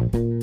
[0.00, 0.39] Bye.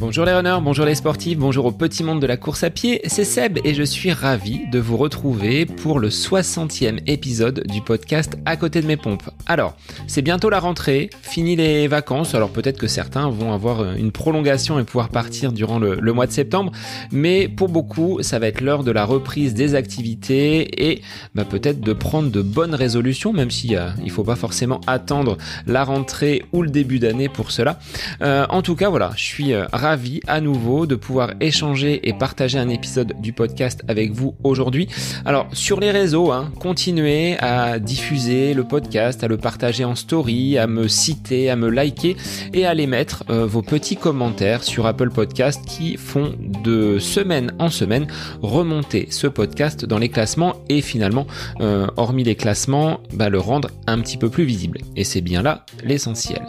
[0.00, 3.02] Bonjour les runners, bonjour les sportifs, bonjour au petit monde de la course à pied,
[3.04, 8.38] c'est Seb et je suis ravi de vous retrouver pour le 60e épisode du podcast
[8.46, 9.28] À côté de mes pompes.
[9.44, 9.76] Alors,
[10.06, 14.78] c'est bientôt la rentrée, fini les vacances, alors peut-être que certains vont avoir une prolongation
[14.78, 16.72] et pouvoir partir durant le, mois de septembre,
[17.12, 21.02] mais pour beaucoup, ça va être l'heure de la reprise des activités et
[21.34, 25.36] bah, peut-être de prendre de bonnes résolutions, même s'il ne faut pas forcément attendre
[25.66, 27.78] la rentrée ou le début d'année pour cela.
[28.22, 32.08] Euh, en tout cas, voilà, je suis euh, ravi ravi à nouveau de pouvoir échanger
[32.08, 34.88] et partager un épisode du podcast avec vous aujourd'hui.
[35.24, 40.58] Alors sur les réseaux, hein, continuez à diffuser le podcast, à le partager en story,
[40.58, 42.16] à me citer, à me liker
[42.52, 47.68] et à mettre euh, vos petits commentaires sur Apple Podcast qui font de semaine en
[47.70, 48.06] semaine
[48.42, 51.26] remonter ce podcast dans les classements et finalement,
[51.60, 54.80] euh, hormis les classements, bah, le rendre un petit peu plus visible.
[54.96, 56.42] Et c'est bien là l'essentiel.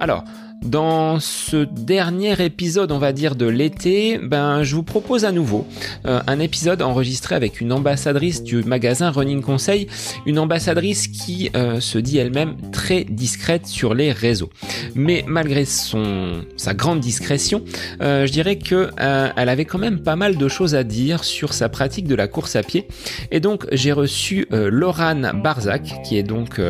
[0.00, 0.24] Alors,
[0.64, 5.66] dans ce dernier épisode, on va dire, de l'été, ben, je vous propose à nouveau
[6.06, 9.88] euh, un épisode enregistré avec une ambassadrice du magasin Running Conseil,
[10.26, 14.50] une ambassadrice qui euh, se dit elle-même très discrète sur les réseaux.
[14.94, 17.62] Mais malgré son sa grande discrétion,
[18.00, 21.52] euh, je dirais que elle avait quand même pas mal de choses à dire sur
[21.52, 22.88] sa pratique de la course à pied.
[23.30, 26.60] Et donc j'ai reçu Laurane Barzac, qui est donc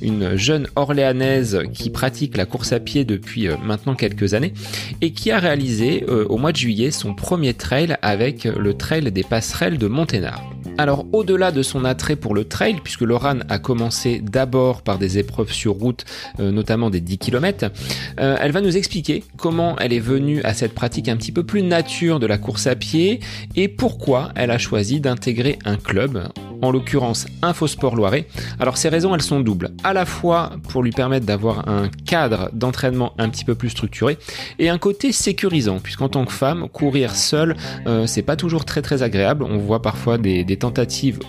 [0.00, 4.52] une jeune orléanaise qui pratique la course à pied depuis euh, maintenant quelques années
[5.00, 9.10] et qui a réalisé euh, au mois de juillet son premier trail avec le trail
[9.10, 10.42] des passerelles de Monténard.
[10.82, 15.16] Alors au-delà de son attrait pour le trail, puisque Lorane a commencé d'abord par des
[15.16, 16.04] épreuves sur route,
[16.40, 17.70] euh, notamment des 10 km,
[18.16, 21.62] elle va nous expliquer comment elle est venue à cette pratique un petit peu plus
[21.62, 23.20] nature de la course à pied
[23.54, 26.28] et pourquoi elle a choisi d'intégrer un club
[26.62, 28.26] en l'occurrence Infosport Loiret.
[28.58, 29.72] Alors ces raisons, elles sont doubles.
[29.84, 34.16] À la fois pour lui permettre d'avoir un cadre d'entraînement un petit peu plus structuré
[34.58, 38.80] et un côté sécurisant, puisqu'en tant que femme, courir seule, euh, c'est pas toujours très
[38.80, 39.44] très agréable.
[39.44, 40.71] On voit parfois des, tentatives,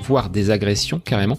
[0.04, 1.38] voire des agressions carrément.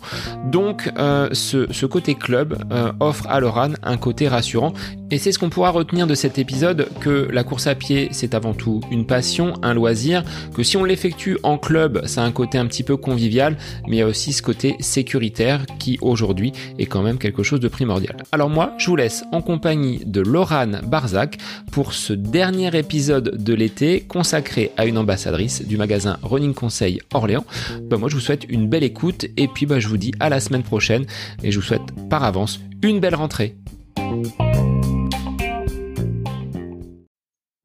[0.50, 4.72] Donc euh, ce, côté club euh, offre à Loran un côté rassurant.
[5.10, 8.34] Et c'est ce qu'on pourra retenir de cet épisode, que la course à pied, c'est
[8.34, 12.32] avant tout une passion, un loisir, que si on l'effectue en club, ça a un
[12.32, 13.56] côté un petit peu convivial,
[13.86, 17.60] mais il y a aussi ce côté sécuritaire qui aujourd'hui est quand même quelque chose
[17.60, 18.16] de primordial.
[18.32, 21.38] Alors moi, je vous laisse en compagnie de Laurane Barzac
[21.70, 27.44] pour ce dernier épisode de l'été consacré à une ambassadrice du magasin Running Conseil Orléans.
[27.88, 30.28] Bah, moi, je vous souhaite une belle écoute et puis bah, je vous dis à
[30.28, 31.04] la semaine prochaine
[31.42, 33.56] et je vous souhaite par avance une belle rentrée.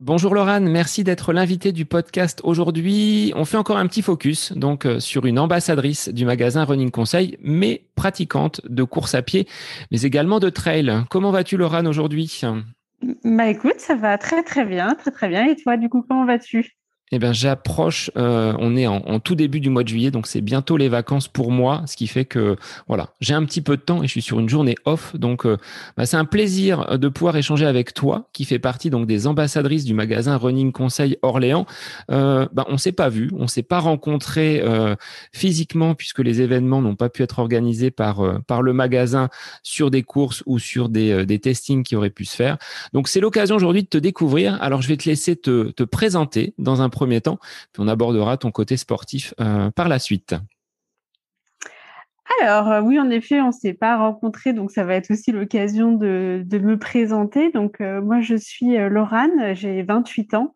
[0.02, 3.32] Bonjour Laurane, merci d'être l'invité du podcast aujourd'hui.
[3.36, 7.38] On fait encore un petit focus donc euh, sur une ambassadrice du magasin Running Conseil,
[7.42, 9.48] mais pratiquante de course à pied,
[9.92, 11.04] mais également de trail.
[11.12, 12.42] Comment vas-tu Laurane aujourd'hui?
[13.24, 15.46] Bah écoute, ça va très très bien, très très bien.
[15.46, 16.79] Et toi, du coup, comment vas-tu?
[17.12, 18.12] Eh bien, j'approche.
[18.18, 21.28] Euh, on est en, tout début du mois de juillet, donc c'est bientôt les vacances
[21.28, 22.56] pour moi, ce qui fait que
[22.88, 25.16] voilà, j'ai un petit peu de temps et je suis sur une journée off.
[25.16, 25.58] Donc, euh,
[25.98, 29.86] bah, c'est un plaisir de pouvoir échanger avec toi, qui fait partie donc des ambassadrices
[29.86, 31.66] du magasin Running Conseil Orléans.
[32.12, 34.96] Euh, bah, on s'est pas vu, on s'est pas rencontré euh,
[35.34, 39.30] physiquement puisque les événements n'ont pas pu être organisés par par le magasin
[39.64, 42.58] sur des courses ou sur des, des testings qui auraient pu se faire.
[42.94, 44.58] Donc, c'est l'occasion aujourd'hui de te découvrir.
[44.62, 47.40] Alors, je vais te laisser te, te présenter dans un premier temps,
[47.72, 50.36] puis on abordera ton côté sportif euh, par la suite.
[52.42, 55.32] Alors euh, oui, en effet, on ne s'est pas rencontrés, donc ça va être aussi
[55.32, 57.52] l'occasion de, me présenter.
[57.52, 60.56] Donc euh, moi, je suis Laurane, j'ai 28 ans.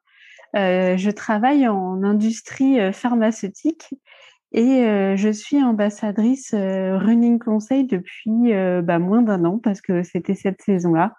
[0.53, 3.93] je travaille en industrie pharmaceutique
[4.51, 4.83] et
[5.15, 8.51] je suis ambassadrice Running Conseil depuis
[8.83, 11.13] bah, moins d'un an parce que c'était cette saison-là.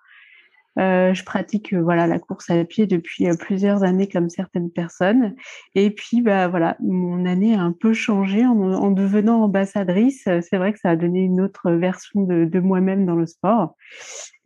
[0.79, 4.71] Euh, je pratique euh, voilà la course à pied depuis euh, plusieurs années comme certaines
[4.71, 5.37] personnes.
[5.75, 10.25] Et puis bah voilà, mon année a un peu changé en, devenant ambassadrice.
[10.25, 13.77] C'est vrai que ça a donné une autre version de, moi-même dans le sport.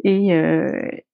[0.04, 0.28] Et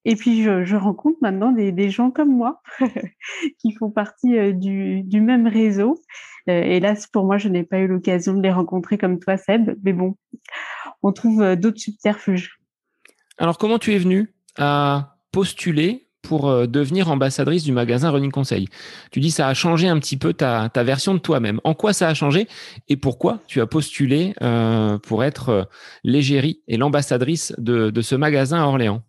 [0.05, 2.61] et puis je, rencontre maintenant des, gens comme moi
[3.59, 5.99] qui font partie du, du même réseau.
[6.47, 9.75] hélas pour moi, je n'ai pas eu l'occasion de les rencontrer comme toi, Seb.
[9.83, 10.15] Mais bon,
[11.03, 12.59] on trouve d'autres subterfuges.
[13.37, 18.67] Alors comment tu es venu à postuler pour euh, devenir ambassadrice du magasin Running Conseil.
[19.11, 21.61] Tu dis ça a changé un petit peu ta, version de toi-même.
[21.63, 22.47] En quoi ça a changé
[22.87, 25.63] et pourquoi tu as postulé euh, pour être euh,
[26.03, 29.01] l'égérie et l'ambassadrice de, ce magasin à Orléans?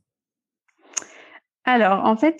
[1.69, 2.39] Alors, en fait,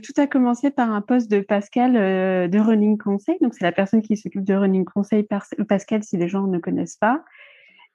[0.00, 3.36] tout a commencé par un poste de Pascal de Running Conseil.
[3.40, 5.26] Donc, c'est la personne qui s'occupe de Running Conseil,
[5.68, 7.24] Pascal, si les gens ne connaissent pas.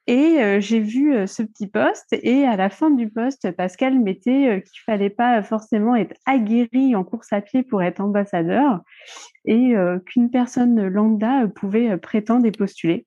[0.06, 4.60] Et j'ai vu ce petit poste et à la fin du poste, Pascal mettait euh,
[4.60, 8.82] qu'il fallait pas forcément être aguerri en course à pied pour être ambassadeur
[9.46, 9.74] et
[10.06, 13.06] qu'une personne lambda pouvait prétendre et postuler.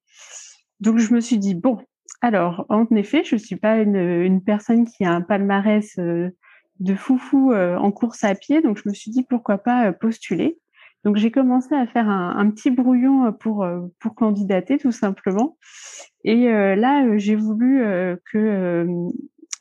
[0.81, 1.79] Donc je me suis dit bon,
[2.21, 7.55] alors en effet, je suis pas une, une personne qui a un palmarès de foufou
[7.55, 10.59] en course à pied, donc je me suis dit pourquoi pas postuler.
[11.07, 13.65] Donc j'ai commencé à faire un, petit brouillon pour
[14.01, 15.57] pour candidater tout simplement.
[16.25, 17.85] Et euh, là, j'ai voulu
[18.33, 18.89] que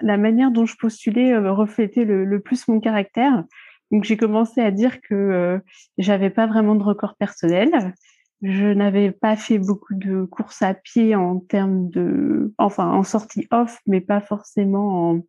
[0.01, 3.43] la manière dont je postulais reflétait le, plus mon caractère.
[3.91, 5.61] Donc j'ai commencé à dire que
[5.99, 7.93] j'avais pas vraiment de record personnel.
[8.41, 13.47] Je n'avais pas fait beaucoup de courses à pied en termes de, enfin en sortie
[13.51, 15.21] off, mais pas forcément en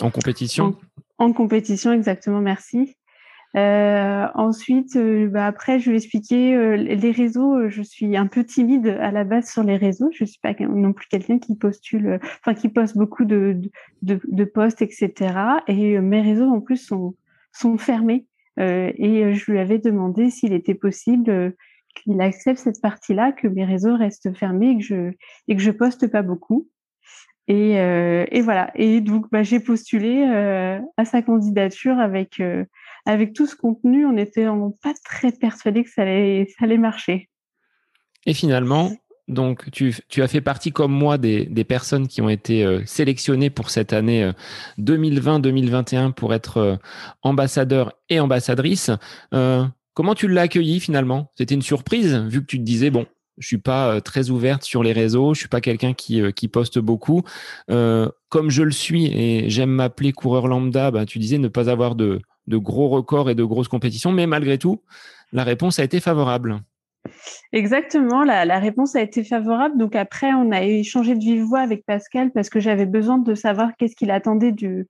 [0.00, 0.76] en compétition?
[1.18, 2.40] en compétition, exactement.
[2.40, 2.96] Merci.
[3.56, 7.68] Euh, ensuite, euh, bah après, je vais expliquer euh, les réseaux.
[7.68, 10.10] Je suis un peu timide à la base sur les réseaux.
[10.12, 13.60] Je suis pas non plus quelqu'un qui postule, enfin qui poste beaucoup de,
[14.02, 15.12] de, de posts, etc.
[15.68, 17.14] Et mes réseaux en plus sont
[17.52, 18.26] sont fermés.
[18.58, 21.54] et je lui avais demandé s'il était possible
[21.94, 25.12] qu'il accepte cette partie-là, que mes réseaux restent fermés et que je
[25.46, 26.68] et que je poste pas beaucoup.
[27.46, 28.72] Et, et voilà.
[28.74, 30.24] Et donc, bah, j'ai postulé
[30.96, 32.40] à sa candidature avec
[33.06, 34.46] avec tout ce contenu, on n'était
[34.82, 37.28] pas très persuadé que ça allait, marcher.
[38.26, 38.92] Et finalement,
[39.28, 43.70] donc tu, as fait partie comme moi des, personnes qui ont été euh, sélectionnées pour
[43.70, 44.30] cette année
[44.78, 46.76] 2020-2021 euh, pour être euh,
[47.22, 48.90] ambassadeur et ambassadrice.
[49.30, 51.30] comment tu l'as accueilli finalement?
[51.36, 53.06] C'était une surprise vu que tu te disais bon,
[53.38, 56.78] je suis pas très ouverte sur les réseaux, je suis pas quelqu'un qui, qui poste
[56.78, 57.22] beaucoup.
[57.68, 61.94] comme je le suis et j'aime m'appeler coureur lambda, bah, tu disais ne pas avoir
[61.94, 64.80] de, de gros records et de grosses compétitions, mais malgré tout,
[65.32, 66.60] la réponse a été favorable.
[67.52, 69.76] Exactement, la, réponse a été favorable.
[69.76, 73.34] Donc après, on a échangé de vive voix avec Pascal parce que j'avais besoin de
[73.34, 74.86] savoir qu'est-ce qu'il attendait du,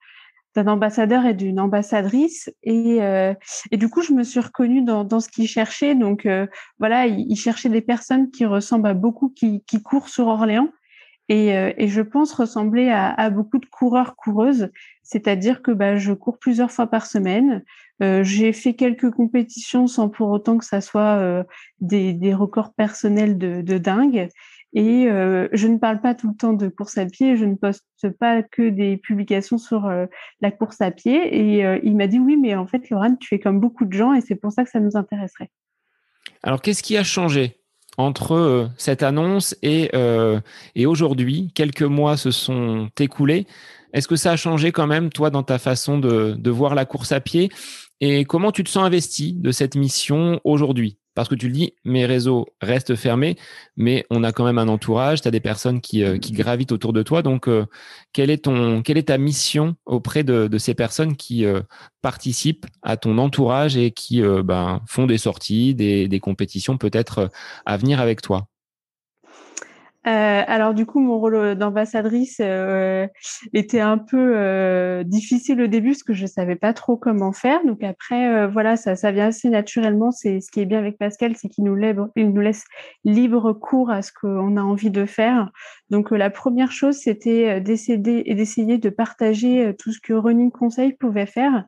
[0.54, 2.50] d'un ambassadeur et d'une ambassadrice.
[2.62, 3.34] Et, euh,
[3.72, 5.94] et, du coup, je me suis reconnue dans, ce qu'il cherchait.
[5.94, 6.46] Donc euh,
[6.78, 10.68] voilà, il, cherchait des personnes qui ressemblent à beaucoup qui courent sur Orléans
[11.28, 14.70] et, euh, et, je pense ressembler à, beaucoup de coureurs coureuses,
[15.02, 17.64] c'est-à-dire que bah, je cours plusieurs fois par semaine.
[18.02, 21.44] Euh, j'ai fait quelques compétitions sans pour autant que ça soit euh,
[21.80, 24.28] des, records personnels de, de dingue.
[24.76, 27.84] Et je ne parle pas tout le temps de course à pied, je ne poste
[28.18, 29.88] pas que des publications sur
[30.40, 31.14] la course à pied.
[31.32, 34.14] Et il m'a dit oui, mais en fait, Laurent, tu es comme beaucoup de gens
[34.14, 35.48] et c'est pour ça que ça nous intéresserait.
[36.42, 37.63] Alors, qu'est-ce qui a changé?
[37.96, 40.40] Entre euh, cette annonce et, euh,
[40.74, 43.46] et aujourd'hui, quelques mois se sont écoulés.
[43.92, 46.84] Est-ce que ça a changé quand même, toi, dans ta façon de, de voir la
[46.84, 47.50] course à pied?
[48.00, 50.98] Et comment tu te sens investi de cette mission aujourd'hui?
[51.14, 53.36] Parce que tu le dis, mes réseaux restent fermés,
[53.76, 56.72] mais on a quand même un entourage, tu as des personnes qui, euh, qui, gravitent
[56.72, 57.22] autour de toi.
[57.22, 57.66] Donc, euh,
[58.12, 61.60] quelle, est ton, quelle est ta mission auprès de, ces personnes qui euh,
[62.02, 67.30] participent à ton entourage et qui ben, font des sorties, des compétitions peut-être
[67.66, 68.46] à venir avec toi?
[70.06, 73.06] Euh, alors du coup, mon rôle d'ambassadrice euh,
[73.54, 77.64] était un peu euh, difficile au début parce que je savais pas trop comment faire.
[77.64, 80.10] Donc après, voilà, ça, ça vient assez naturellement.
[80.10, 82.64] C'est ce qui est bien avec Pascal, c'est qu'il nous, nous laisse
[83.04, 85.50] libre cours à ce qu'on a envie de faire.
[85.88, 91.64] Donc la première chose, c'était d'essayer de partager tout ce que Running Conseil pouvait faire.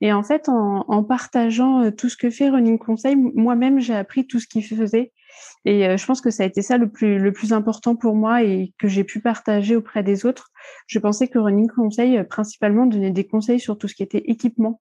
[0.00, 4.26] Et en fait, en, en partageant tout ce que fait Running Conseil, moi-même, j'ai appris
[4.26, 5.12] tout ce qu'il faisait.
[5.64, 8.14] Et euh, je pense que ça a été ça le plus, le plus important pour
[8.14, 10.50] moi et que j'ai pu partager auprès des autres.
[10.86, 14.22] Je pensais que Running Conseil, euh, principalement, donnait des conseils sur tout ce qui était
[14.26, 14.80] équipement.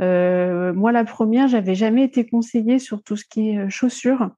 [0.00, 4.30] Euh, moi, la première, j'avais jamais été conseillée sur tout ce qui est euh, chaussures.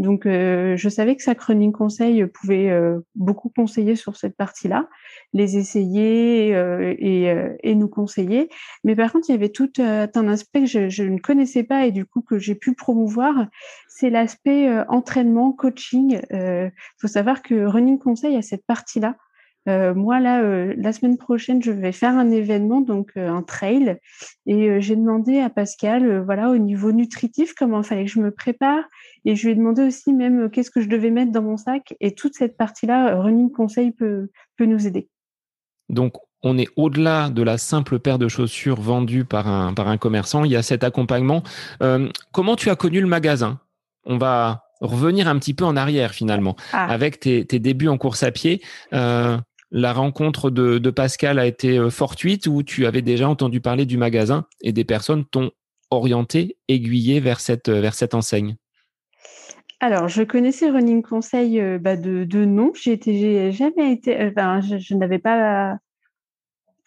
[0.00, 4.88] Donc, euh, je savais que Running Conseil pouvait euh, beaucoup conseiller sur cette partie-là,
[5.34, 7.26] les essayer euh, et,
[7.62, 8.48] et, nous conseiller.
[8.82, 11.84] Mais par contre, il y avait tout un aspect que je, je, ne connaissais pas
[11.84, 13.46] et du coup que j'ai pu promouvoir,
[13.90, 16.18] c'est l'aspect entraînement, coaching.
[16.30, 19.16] Il faut savoir que Running Conseil a cette partie-là
[19.68, 23.42] euh, moi, là, euh, la semaine prochaine, je vais faire un événement, donc euh, un
[23.42, 23.98] trail.
[24.46, 28.30] Et j'ai demandé à Pascal, voilà, au niveau nutritif, comment il fallait que je me
[28.30, 28.84] prépare.
[29.24, 31.94] Et je lui ai demandé aussi même qu'est-ce que je devais mettre dans mon sac.
[32.00, 35.08] Et toute cette partie-là, Running Conseil peut, peut nous aider.
[35.88, 39.98] Donc, on est au-delà de la simple paire de chaussures vendue par un, par un
[39.98, 40.44] commerçant.
[40.44, 41.42] Il y a cet accompagnement.
[42.32, 43.60] comment tu as connu le magasin?
[44.04, 46.86] On va revenir un petit peu en arrière finalement, ah.
[46.86, 48.62] avec tes, tes, débuts en course à pied.
[48.92, 49.38] Euh,
[49.70, 53.96] la rencontre de, Pascal a été euh, fortuite ou tu avais déjà entendu parler du
[53.96, 55.52] magasin et des personnes t'ont
[55.90, 58.56] orienté, aiguillé vers cette, cette enseigne?
[59.80, 62.72] Alors, je connaissais Running Conseil bah, de, nom.
[62.74, 65.78] Jamais été, je, n'avais pas,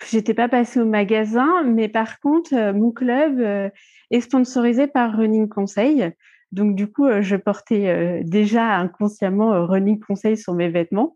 [0.09, 3.71] j'étais pas passée au magasin, mais par contre, mon club
[4.11, 6.11] est sponsorisé par Running Conseil.
[6.51, 11.15] Donc, du coup, je portais déjà inconsciemment Running Conseil sur mes vêtements.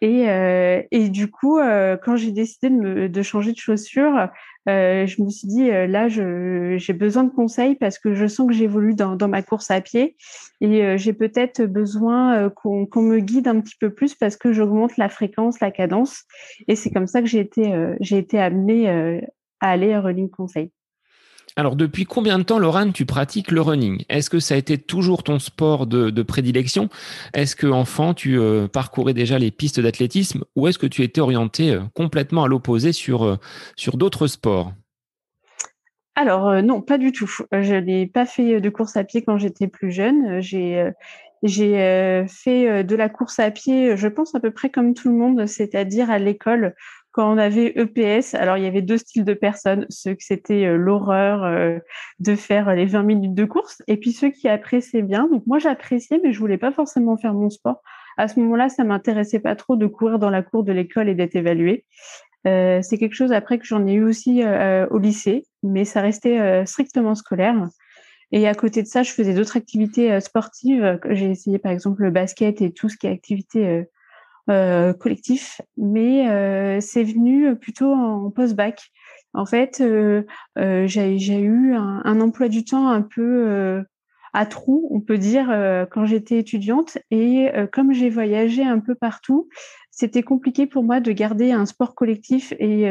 [0.00, 2.68] Et, euh, et du coup, euh, quand j'ai décidé
[3.08, 4.28] de, changer de chaussures,
[4.68, 8.52] euh, je me suis dit, là, j'ai besoin de conseils parce que je sens que
[8.52, 10.16] j'évolue dans, dans, ma course à pied
[10.60, 15.08] et j'ai peut-être besoin qu'on me guide un petit peu plus parce que j'augmente la
[15.08, 16.24] fréquence, la cadence.
[16.68, 18.88] Et c'est comme ça que j'ai été, été amenée
[19.60, 20.70] à aller à Running Conseil.
[21.56, 24.04] Alors, depuis combien de temps, Laurent, tu pratiques le running?
[24.08, 26.88] Est-ce que ça a été toujours ton sport de, prédilection?
[27.32, 31.20] Est-ce que enfant, tu euh, parcourais déjà les pistes d'athlétisme ou est-ce que tu étais
[31.20, 33.36] orienté euh, complètement à l'opposé sur, euh,
[33.94, 34.72] d'autres sports?
[36.16, 37.30] Alors non, pas du tout.
[37.52, 40.40] Je n'ai pas fait de course à pied quand j'étais plus jeune.
[40.40, 40.90] J'ai
[41.42, 45.16] j'ai fait de la course à pied, je pense à peu près comme tout le
[45.16, 46.76] monde, c'est-à-dire à l'école
[47.14, 50.66] quand on avait EPS, alors il y avait deux styles de personnes, ceux que c'était
[50.66, 51.78] euh, l'horreur euh,
[52.18, 55.28] de faire les 20 minutes de course, et puis ceux qui appréciaient bien.
[55.28, 57.82] Donc moi j'appréciais, mais je voulais pas forcément faire mon sport.
[58.16, 61.14] À ce moment-là, ça m'intéressait pas trop de courir dans la cour de l'école et
[61.14, 61.84] d'être évalué.
[62.48, 64.42] Euh, c'est quelque chose après que j'en ai eu aussi
[64.90, 67.68] au lycée, mais ça restait strictement scolaire.
[68.32, 70.98] Et à côté de ça, je faisais d'autres activités sportives.
[71.10, 73.84] J'ai essayé par exemple le basket et tout ce qui est activité
[74.48, 78.90] collectif, mais euh, c'est venu plutôt en post-bac.
[79.32, 80.22] En fait, euh,
[80.86, 83.82] j'ai eu un, un, emploi du temps un peu
[84.32, 85.46] à trous, on peut dire,
[85.90, 86.98] quand j'étais étudiante.
[87.10, 89.48] Et comme j'ai voyagé un peu partout,
[89.90, 92.84] c'était compliqué pour moi de garder un sport collectif et,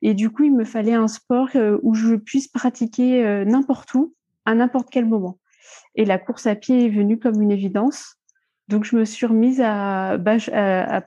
[0.00, 1.50] et du coup, il me fallait un sport
[1.82, 4.14] où je puisse pratiquer n'importe où,
[4.46, 5.38] à n'importe quel moment.
[5.96, 8.17] Et la course à pied est venue comme une évidence.
[8.68, 10.36] Donc, je me suis remise à, bah,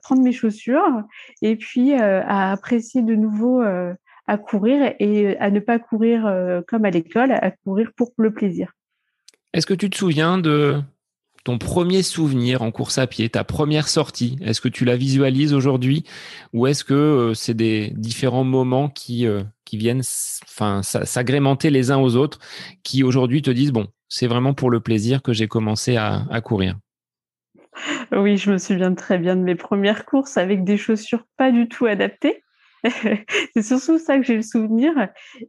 [0.02, 1.02] prendre mes chaussures
[1.42, 3.94] et puis euh, à apprécier de nouveau euh,
[4.26, 8.32] à courir et à ne pas courir euh, comme à l'école, à courir pour le
[8.32, 8.72] plaisir.
[9.52, 10.80] Est-ce que tu te souviens de
[11.44, 14.38] ton premier souvenir en course à pied, ta première sortie?
[14.42, 16.04] Est-ce que tu la visualises aujourd'hui
[16.52, 19.26] ou est-ce que c'est des différents moments qui,
[19.72, 22.38] viennent s'agrémenter les uns aux autres
[22.82, 26.76] qui aujourd'hui te disent, bon, c'est vraiment pour le plaisir que j'ai commencé à courir?
[28.12, 31.68] Oui, je me souviens très bien de mes premières courses avec des chaussures pas du
[31.68, 32.42] tout adaptées.
[33.54, 34.92] c'est surtout ça que j'ai le souvenir.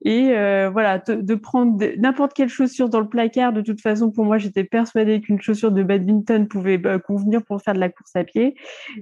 [0.04, 4.26] Et euh, voilà, de, prendre n'importe quelle chaussure dans le placard, de toute façon, pour
[4.26, 8.16] moi, j'étais persuadée qu'une chaussure de badminton pouvait bah, convenir pour faire de la course
[8.16, 8.56] à pied.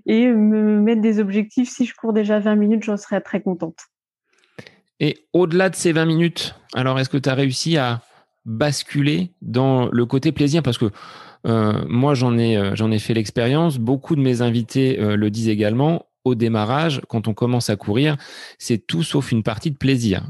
[0.06, 3.80] Et me mettre des objectifs, si je cours déjà 20 minutes, j'en serais très contente.
[5.00, 8.02] Et au-delà de ces 20 minutes, alors est-ce que tu as réussi à
[8.46, 10.64] basculer dans le côté plaisir?
[10.64, 10.92] Parce que
[11.46, 13.78] moi, j'en ai, euh, j'en ai fait l'expérience.
[13.78, 16.06] Beaucoup de mes invités euh, le disent également.
[16.24, 18.16] Au démarrage, quand on commence à courir,
[18.60, 20.30] c'est tout sauf une partie de plaisir.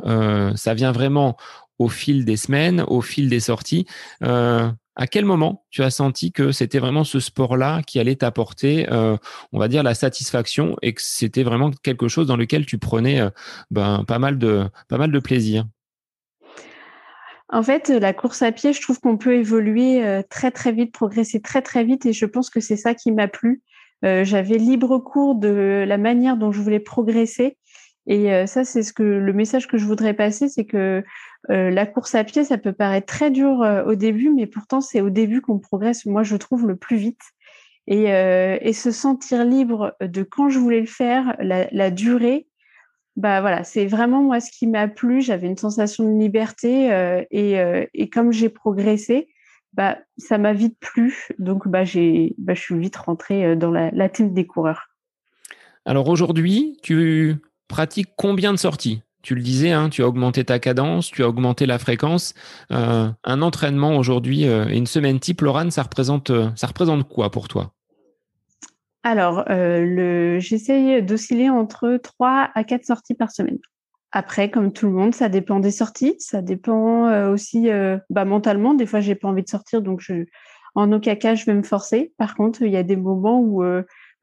[0.56, 1.36] ça vient vraiment
[1.80, 3.86] au fil des semaines, au fil des sorties.
[4.22, 9.60] à quel moment tu as senti que c'était vraiment ce sport-là qui allait t'apporter, on
[9.60, 13.20] va dire, la satisfaction et que c'était vraiment quelque chose dans lequel tu prenais
[13.70, 15.66] ben, pas mal de pas mal de plaisir?
[17.52, 20.94] En fait, la course à pied, je trouve qu'on peut évoluer euh, très très vite,
[20.94, 23.62] progresser très très vite, et je pense que c'est ça qui m'a plu.
[24.06, 27.58] Euh, j'avais libre cours de la manière dont je voulais progresser,
[28.08, 31.04] et euh, ça, c'est ce que le message que je voudrais passer, c'est que
[31.50, 35.10] la course à pied, ça peut paraître très dur au début, mais pourtant c'est au
[35.10, 36.06] début qu'on progresse.
[36.06, 37.22] Moi, je trouve le plus vite.
[37.88, 42.46] Et, se sentir libre de quand je voulais le faire, la durée,
[43.18, 45.22] bah voilà, c'est vraiment moi ce qui m'a plu.
[45.22, 49.28] J'avais une sensation de liberté euh, et, euh, et, comme j'ai progressé,
[49.74, 51.28] bah ça m'a vite plu.
[51.38, 54.88] Donc bah j'ai, bah, je suis vite rentrée euh, dans la, la des coureurs.
[55.86, 57.36] Alors aujourd'hui, tu
[57.68, 59.02] pratiques combien de sorties?
[59.24, 62.34] Tu le disais, hein, tu as augmenté ta cadence, tu as augmenté la fréquence.
[62.72, 67.72] un entraînement aujourd'hui et une semaine type, Lorane, ça représente, ça représente quoi pour toi?
[69.04, 73.58] Alors, euh, j'essaye d'osciller entre 3 à 4 sorties par semaine.
[74.12, 78.26] Après, comme tout le monde, ça dépend des sorties, ça dépend euh, aussi euh, bah,
[78.26, 78.74] mentalement.
[78.74, 80.26] Des fois, j'ai pas envie de sortir, donc je,
[80.76, 82.14] en aucun cas, je vais me forcer.
[82.18, 83.64] Par contre, il y a des moments où,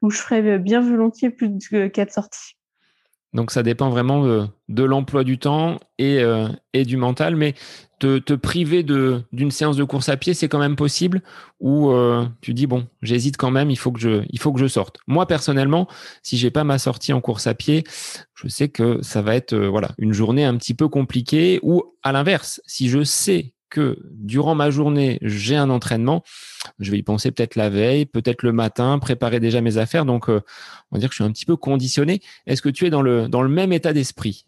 [0.01, 2.58] où je ferais bien volontiers plus de 4 sorties.
[3.33, 4.23] Donc ça dépend vraiment
[4.69, 6.23] de, l'emploi du temps et,
[6.73, 7.35] et, du mental.
[7.35, 7.53] Mais
[7.99, 11.21] te, priver d'une séance de course à pied, c'est quand même possible
[11.59, 14.23] ou euh, tu dis bon, j'hésite quand même, il faut que je
[14.55, 14.97] je sorte.
[15.07, 15.87] Moi personnellement,
[16.23, 17.83] si j'ai pas ma sortie en course à pied,
[18.35, 21.83] je sais que ça va être euh, voilà, une journée un petit peu compliquée ou
[22.03, 26.23] à l'inverse, si je sais que durant ma journée, j'ai un entraînement,
[26.79, 30.05] je vais y penser peut-être la veille, peut-être le matin, préparer déjà mes affaires.
[30.05, 30.41] Donc, on
[30.91, 32.21] va dire que je suis un petit peu conditionné.
[32.47, 34.45] Est-ce que tu es dans le, même état d'esprit?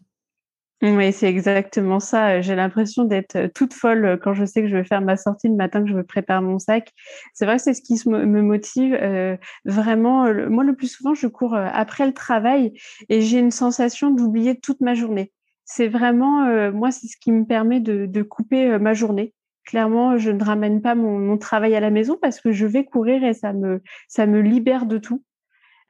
[0.82, 2.40] Oui, c'est exactement ça.
[2.40, 5.16] J'ai l'impression d'être euh, toute folle euh, quand je sais que je vais faire ma
[5.16, 6.92] sortie le matin, que je me prépare mon sac.
[7.34, 8.98] C'est vrai que c'est ce qui me motive.
[9.00, 12.72] Euh, vraiment, moi, le plus souvent, je cours après le travail
[13.08, 15.30] et j'ai une sensation d'oublier toute ma journée.
[15.74, 19.32] C'est vraiment, moi, c'est ce qui me permet de, couper ma journée.
[19.64, 23.24] Clairement, je ne ramène pas mon, travail à la maison parce que je vais courir
[23.24, 25.22] et ça me, ça me libère de tout.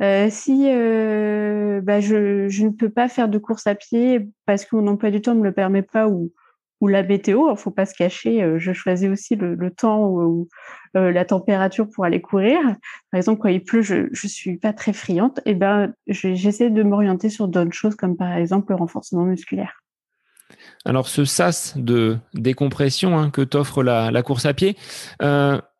[0.02, 4.74] Euh, si euh, bah, je, ne peux pas faire de course à pied parce que
[4.74, 6.32] mon emploi du temps ne me le permet pas ou,
[6.80, 10.46] ou la météo, il faut pas se cacher, euh, je choisis aussi le, le temps
[10.96, 12.60] ou, la température pour aller courir.
[13.10, 16.70] Par exemple, quand il pleut, je je suis pas très friante, et eh ben j'essaie
[16.70, 19.82] de m'orienter sur d'autres choses comme par exemple le renforcement musculaire.
[20.84, 24.76] Alors ce sas de décompression hein, que t'offre la, la course à pied,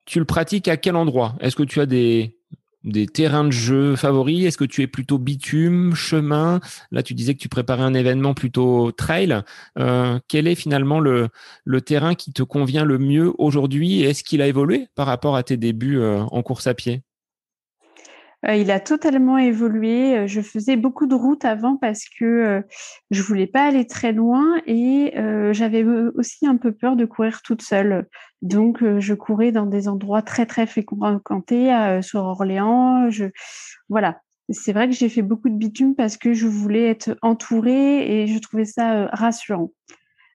[0.04, 1.34] tu le pratiques à quel endroit?
[1.40, 2.38] Est-ce que tu as des
[2.84, 4.46] des terrains de jeu favoris?
[4.46, 6.60] Est-ce que tu es plutôt bitume, chemin?
[6.90, 9.42] Là, tu disais que tu préparais un événement plutôt trail.
[9.78, 11.30] Euh, quel est finalement le,
[11.84, 14.02] terrain qui te convient le mieux aujourd'hui?
[14.02, 17.02] Est-ce qu'il a évolué par rapport à tes débuts euh, en course à pied?
[18.46, 20.18] Euh, il a totalement évolué.
[20.18, 22.60] Euh, je faisais beaucoup de routes avant parce que euh,
[23.10, 25.14] je voulais pas aller très loin et
[25.52, 28.06] j'avais aussi un peu peur de courir toute seule.
[28.40, 33.10] Donc, je courais dans des endroits très très fréquentés sur Orléans.
[33.10, 33.26] Je
[33.88, 34.20] voilà.
[34.50, 38.26] C'est vrai que j'ai fait beaucoup de bitume parce que je voulais être entourée et
[38.26, 39.70] je trouvais ça rassurant.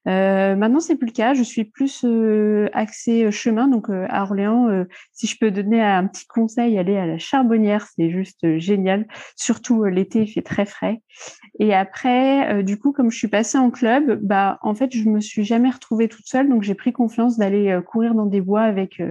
[0.08, 1.34] Euh, maintenant, c'est plus le cas.
[1.34, 3.68] Je suis plus euh, axée euh, chemin.
[3.68, 7.18] Donc, euh, à Orléans, euh, si je peux donner un petit conseil, aller à la
[7.18, 9.06] Charbonnière, c'est juste génial.
[9.36, 11.02] Surtout l'été, il fait très frais.
[11.58, 15.20] Et après, du coup, comme je suis passée en club, bah, en fait, je me
[15.20, 16.48] suis jamais retrouvée toute seule.
[16.48, 19.02] Donc, j'ai pris confiance d'aller courir dans des bois avec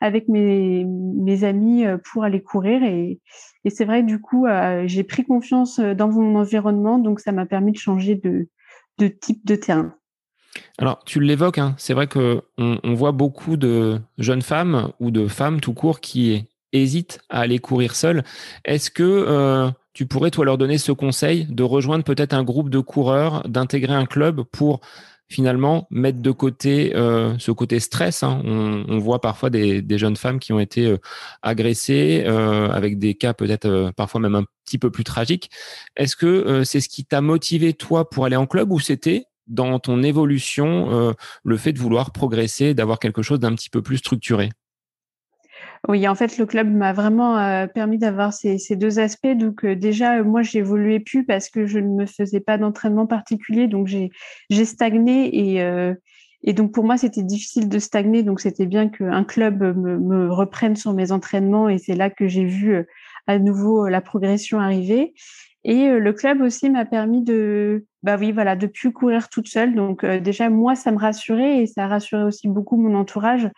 [0.00, 2.82] avec mes mes amis pour aller courir.
[2.82, 3.20] Et,
[3.64, 4.46] et c'est vrai, du coup,
[4.86, 6.98] j'ai pris confiance dans mon environnement.
[6.98, 8.48] Donc, ça m'a permis de changer de
[8.98, 9.94] de type de terrain.
[10.78, 15.28] Alors, tu l'évoques, hein, c'est vrai qu'on on voit beaucoup de jeunes femmes ou de
[15.28, 18.24] femmes tout court qui hésitent à aller courir seules.
[18.64, 22.68] Est-ce que euh, tu pourrais, toi, leur donner ce conseil de rejoindre peut-être un groupe
[22.68, 24.80] de coureurs, d'intégrer un club pour
[25.28, 28.22] finalement mettre de côté euh, ce côté stress.
[28.22, 28.42] Hein?
[28.44, 30.98] On, voit parfois des, jeunes femmes qui ont été euh,
[31.42, 35.50] agressées avec des cas peut-être parfois même un petit peu plus tragiques.
[35.96, 39.78] Est-ce que c'est ce qui t'a motivé toi pour aller en club ou c'était dans
[39.78, 41.12] ton évolution euh,
[41.44, 44.50] le fait de vouloir progresser, d'avoir quelque chose d'un petit peu plus structuré?
[45.86, 49.36] Oui, en fait, le club m'a vraiment euh, permis d'avoir ces, deux aspects.
[49.36, 53.68] Donc euh, déjà, moi, évolué plus parce que je ne me faisais pas d'entraînement particulier,
[53.68, 55.58] donc j'ai stagné
[56.46, 58.22] et donc pour moi, c'était difficile de stagner.
[58.22, 62.44] Donc c'était bien qu'un club me, reprenne sur mes entraînements et c'est là que j'ai
[62.44, 62.86] vu
[63.26, 65.14] à nouveau la progression arriver.
[65.64, 69.74] Et le club aussi m'a permis de, bah oui, voilà, de plus courir toute seule.
[69.74, 73.48] Donc déjà moi, ça me rassurait et ça rassurait aussi beaucoup mon entourage.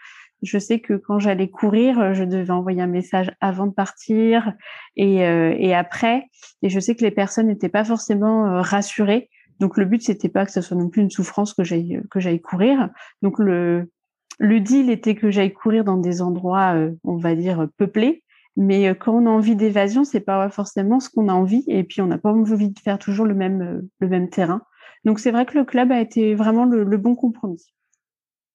[0.43, 4.53] Je sais que quand j'allais courir, je devais envoyer un message avant de partir
[4.95, 6.27] et, et après.
[6.63, 9.29] Et je sais que les personnes n'étaient pas forcément rassurées.
[9.59, 12.21] Donc le but c'était pas que ce soit non plus une souffrance que j'aille que
[12.21, 12.91] j'aille courir.
[13.23, 13.91] Donc le
[14.39, 18.23] le deal était que j'aille courir dans des endroits, on va dire peuplés,
[18.57, 21.65] mais euh, quand on a envie d'évasion, c'est pas forcément ce qu'on a envie.
[21.69, 24.63] Et puis, on n'a pas envie de faire toujours le même, euh, le même terrain.
[25.05, 27.65] Donc, c'est vrai que le club a été vraiment le bon compromis.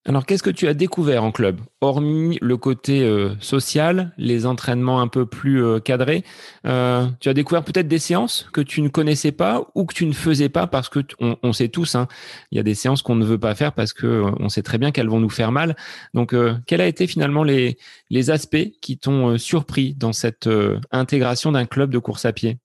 [0.08, 5.00] Alors, qu'est-ce que tu as découvert en club, hormis le côté euh, social, les entraînements
[5.00, 6.24] un peu plus euh, cadrés
[6.66, 10.08] euh, Tu as découvert peut-être des séances que tu ne connaissais pas ou que tu
[10.08, 12.08] ne faisais pas parce que on, sait tous, hein,
[12.52, 14.80] il y a des séances qu'on ne veut pas faire parce que on sait très
[14.80, 15.76] bien qu'elles vont nous faire mal.
[16.16, 16.36] Donc,
[16.66, 17.78] quels a été finalement les,
[18.10, 20.50] les aspects qui t'ont surpris dans cette
[20.92, 22.58] intégration d'un club de course à pied?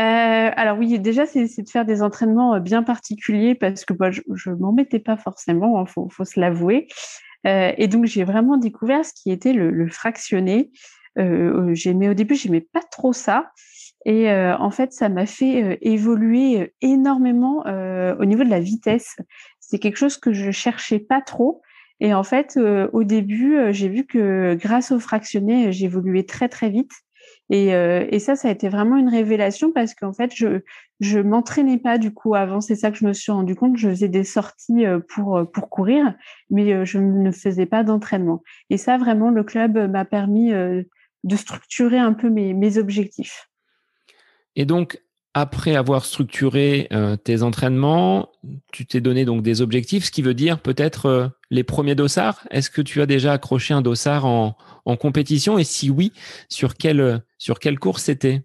[0.00, 4.10] Euh, alors oui, déjà, c'est de faire des entraînements euh, bien particuliers parce que bah,
[4.10, 6.88] je ne m'en mettais pas forcément, il hein, faut, se l'avouer.
[7.46, 10.70] Euh, et donc, j'ai vraiment découvert ce qui était le, le fractionné.
[11.18, 13.50] Euh, j'aimais au début, j'aimais pas trop ça.
[14.06, 19.14] Et en fait, ça m'a fait évoluer énormément au niveau de la vitesse.
[19.60, 21.60] C'est quelque chose que je cherchais pas trop.
[22.00, 22.58] Et en fait,
[22.94, 26.92] au début, j'ai vu que grâce au fractionné, j'évoluais très très vite.
[27.50, 30.60] Et, euh, et, ça, ça a été vraiment une révélation parce qu'en fait, je
[31.00, 32.60] je m'entraînais pas du coup avant.
[32.60, 33.76] C'est ça que je me suis rendu compte.
[33.76, 36.14] Je faisais des sorties euh, pour euh, pour courir,
[36.48, 38.42] mais je ne faisais pas d'entraînement.
[38.70, 43.48] Et ça, vraiment, le club m'a permis de structurer un peu mes, mes objectifs.
[44.54, 45.00] Et donc,
[45.34, 46.88] après avoir structuré
[47.24, 48.30] tes entraînements,
[48.72, 52.46] tu t'es donné donc des objectifs, ce qui veut dire peut-être les premiers dossards.
[52.50, 55.58] Est-ce que tu as déjà accroché un dossard en, en compétition?
[55.58, 56.12] Et si oui,
[56.48, 58.42] sur quelle sur quelle course c'était?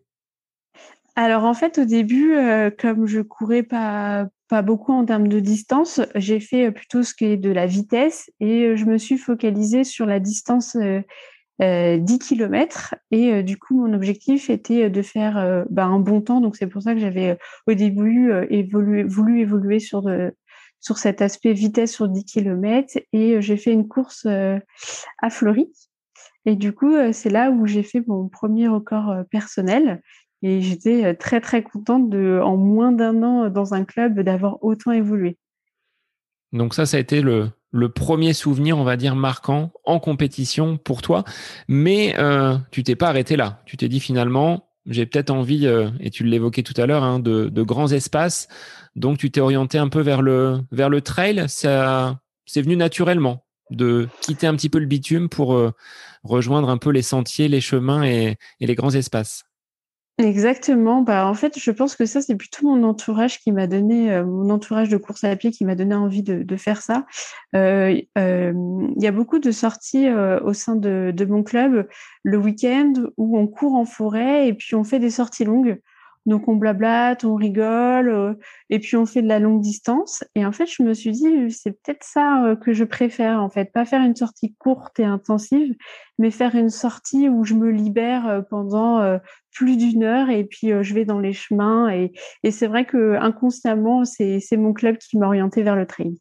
[1.16, 5.40] Alors en fait, au début, euh, comme je courais pas pas beaucoup en termes de
[5.40, 9.84] distance, j'ai fait plutôt ce qui est de la vitesse et je me suis focalisée
[9.84, 15.38] sur la distance 10 euh, km et euh, du coup mon objectif était de faire
[15.38, 16.42] euh, bah, un bon temps.
[16.42, 18.30] Donc c'est pour ça que j'avais au début
[19.08, 20.04] voulu évoluer sur
[20.80, 25.72] sur cet aspect vitesse sur 10 km et j'ai fait une course à Fleury
[26.46, 30.02] et du coup c'est là où j'ai fait mon premier record personnel
[30.42, 34.92] et j'étais très très contente de en moins d'un an dans un club d'avoir autant
[34.92, 35.38] évolué.
[36.54, 40.78] Donc ça ça a été le le premier souvenir, on va dire, marquant en compétition
[40.78, 41.26] pour toi.
[41.68, 43.62] Mais euh, tu t'es pas arrêté là.
[43.66, 47.20] Tu t'es dit finalement, j'ai peut-être envie, euh, et tu l'évoquais tout à l'heure, hein,
[47.20, 48.48] de, grands espaces.
[48.96, 51.44] Donc tu t'es orienté un peu vers le, vers le trail.
[51.50, 55.72] Ça, c'est venu naturellement de quitter un petit peu le bitume pour euh,
[56.24, 59.44] rejoindre un peu les sentiers, les chemins et les grands espaces.
[60.18, 61.02] Exactement.
[61.02, 64.24] Bah, en fait, je pense que ça, c'est plutôt mon entourage qui m'a donné, euh,
[64.24, 67.06] mon entourage de course à pied qui m'a donné envie de, faire ça.
[67.54, 71.86] Euh, il y a beaucoup de sorties au sein de, de mon club
[72.24, 75.82] le week-end où on court en forêt et puis on fait des sorties longues.
[76.26, 78.34] Donc on blablate, on rigole, euh,
[78.70, 80.24] et puis on fait de la longue distance.
[80.34, 83.50] Et en fait, je me suis dit, c'est peut-être ça euh, que je préfère, en
[83.50, 85.76] fait, pas faire une sortie courte et intensive,
[86.18, 89.20] mais faire une sortie où je me libère euh, pendant
[89.54, 91.90] plus d'une heure et puis je vais dans les chemins.
[91.90, 92.12] Et,
[92.44, 96.18] et c'est vrai que inconsciemment, c'est mon club qui m'a orienté vers le trail.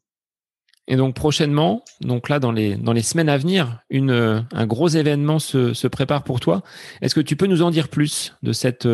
[0.87, 4.87] Et donc prochainement, donc là dans les dans les semaines à venir, une un gros
[4.87, 6.61] événement se, se prépare pour toi.
[7.01, 8.87] Est-ce que tu peux nous en dire plus de cette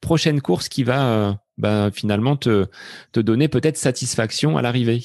[0.00, 2.66] prochaine course qui va euh, bah, finalement te,
[3.14, 5.02] donner peut-être satisfaction à l'arrivée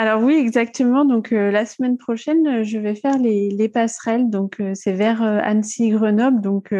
[0.00, 1.04] alors oui, exactement.
[1.04, 4.30] Donc euh, la semaine prochaine, euh, je vais faire les, les passerelles.
[4.30, 6.72] Donc c'est vers Annecy-Grenoble, donc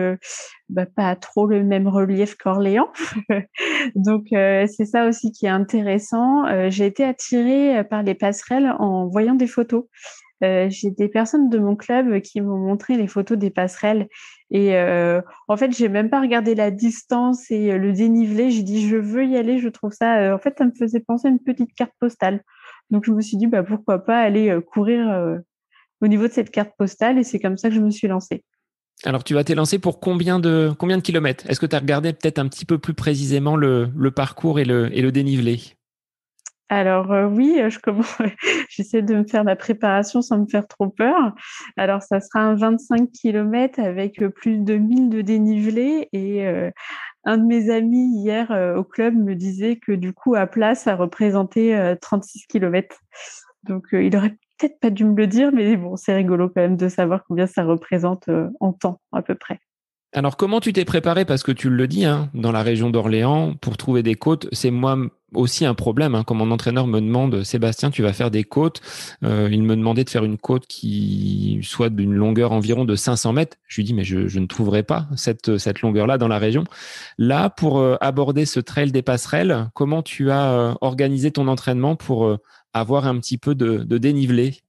[0.69, 2.93] bah, pas trop le même relief qu'Orléans.
[3.97, 6.45] donc c'est ça aussi qui est intéressant.
[6.71, 9.87] J'ai été attirée par les passerelles en voyant des photos.
[10.41, 14.07] j'ai des personnes de mon club qui m'ont montré les photos des passerelles
[14.51, 18.51] et euh, en fait, j'ai même pas regardé la distance et euh, le dénivelé.
[18.51, 19.59] J'ai dit, je veux y aller.
[19.59, 20.19] Je trouve ça.
[20.19, 22.43] Euh, en fait, ça me faisait penser à une petite carte postale.
[22.91, 25.39] Donc, je me suis dit, bah pourquoi pas aller courir
[26.01, 27.19] au niveau de cette carte postale.
[27.19, 28.45] Et c'est comme ça que je me suis lancée.
[29.05, 31.49] Alors, tu vas t'élancer pour combien de combien de kilomètres?
[31.49, 34.65] Est-ce que tu as regardé peut-être un petit peu plus précisément le, le parcours et
[34.65, 35.61] le, et le dénivelé?
[36.69, 38.15] Alors euh, oui, euh, je commence.
[38.69, 41.35] J'essaie de me faire la préparation sans me faire trop peur.
[41.77, 46.47] Alors ça sera un 25 km avec euh, plus de 1000 de dénivelé et
[47.25, 50.95] un de mes amis hier au club me disait que du coup à plat ça
[50.95, 52.97] représentait 36 km.
[53.65, 56.77] Donc il aurait peut-être pas dû me le dire, mais bon c'est rigolo quand même
[56.77, 58.29] de savoir combien ça représente
[58.61, 59.61] en temps à peu près.
[60.15, 61.25] Alors comment tu t'es préparé?
[61.25, 64.71] Parce que tu le dis, hein, dans la région d'Orléans, pour trouver des côtes, c'est
[64.71, 64.97] moi
[65.35, 66.15] aussi un problème.
[66.15, 66.25] Hein.
[66.25, 68.81] Quand mon entraîneur me demande, Sébastien, tu vas faire des côtes,
[69.25, 73.33] euh, il me demandait de faire une côte qui soit d'une longueur environ de 500
[73.33, 73.57] mètres.
[73.67, 76.65] Je lui dis, mais je, ne trouverai pas cette, cette longueur-là dans la région.
[77.19, 81.97] Là, pour euh, aborder ce trail des passerelles, comment tu as euh, organisé ton entraînement
[81.97, 82.37] pour
[82.73, 84.63] avoir un petit peu de dénivelé?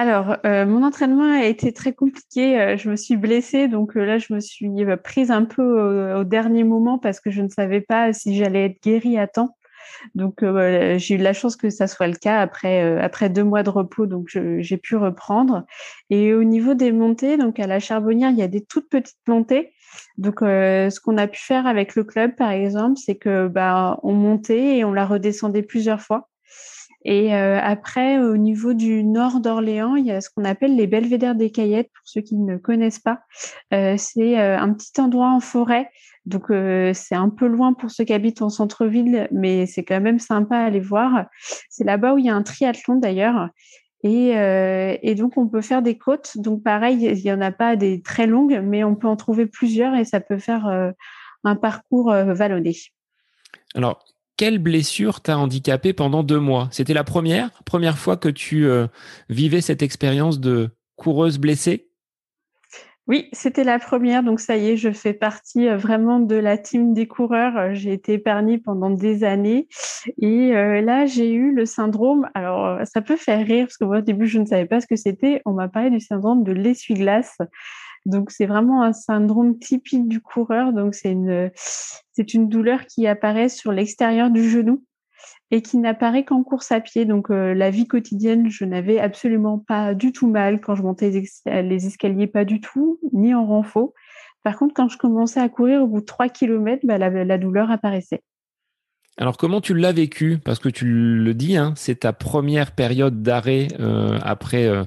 [0.00, 2.58] Alors, euh, mon entraînement a été très compliqué.
[2.58, 4.70] Euh, je me suis blessée, donc euh, là, je me suis
[5.04, 8.82] prise un peu au, dernier moment parce que je ne savais pas si j'allais être
[8.82, 9.58] guérie à temps.
[10.14, 13.68] Donc, j'ai eu la chance que ça soit le cas après après deux mois de
[13.68, 15.66] repos, donc j'ai pu reprendre.
[16.08, 19.18] Et au niveau des montées, donc à la Charbonnière, il y a des toutes petites
[19.28, 19.74] montées.
[20.16, 24.14] Donc, ce qu'on a pu faire avec le club, par exemple, c'est que bah on
[24.14, 26.30] montait et on la redescendait plusieurs fois.
[27.04, 30.86] Et euh, après, au niveau du nord d'Orléans, il y a ce qu'on appelle les
[30.86, 33.20] belvédères des Caillettes, pour ceux qui ne connaissent pas.
[33.72, 35.90] Euh, c'est euh, un petit endroit en forêt.
[36.26, 40.18] Donc, c'est un peu loin pour ceux qui habitent en centre-ville, mais c'est quand même
[40.18, 41.24] sympa à aller voir.
[41.70, 43.48] C'est là-bas où il y a un triathlon d'ailleurs.
[44.04, 46.36] Et, donc, on peut faire des côtes.
[46.36, 49.46] Donc, pareil, il n'y en a pas des très longues, mais on peut en trouver
[49.46, 50.92] plusieurs et ça peut faire
[51.42, 52.76] un parcours vallonné.
[53.74, 54.04] Alors,
[54.40, 56.68] quelle blessure t'a handicapé pendant deux mois?
[56.70, 58.86] C'était la première, première fois que tu euh,
[59.28, 61.90] vivais cette expérience de coureuse blessée?
[63.06, 64.22] Oui, c'était la première.
[64.22, 67.54] Donc ça y est, je fais partie euh, vraiment de la team des coureurs.
[67.58, 69.68] Euh, j'ai été épargnée pendant des années.
[70.16, 72.26] Et là, j'ai eu le syndrome.
[72.32, 74.96] Alors, ça peut faire rire parce que au début, je ne savais pas ce que
[74.96, 75.42] c'était.
[75.44, 77.36] On m'a parlé du syndrome de l'essuie-glace.
[78.06, 80.72] Donc c'est vraiment un syndrome typique du coureur.
[80.72, 84.84] Donc c'est une c'est une douleur qui apparaît sur l'extérieur du genou
[85.50, 87.04] et qui n'apparaît qu'en course à pied.
[87.04, 91.10] Donc la vie quotidienne, je n'avais absolument pas du tout mal quand je montais
[91.46, 93.92] les escaliers, pas du tout, ni en renfort.
[94.42, 97.70] Par contre, quand je commençais à courir au bout de 3 km, bah, la douleur
[97.70, 98.22] apparaissait.
[99.20, 100.38] Alors comment tu l'as vécu?
[100.42, 104.84] Parce que tu le dis, hein, c'est ta première période d'arrêt euh, après euh,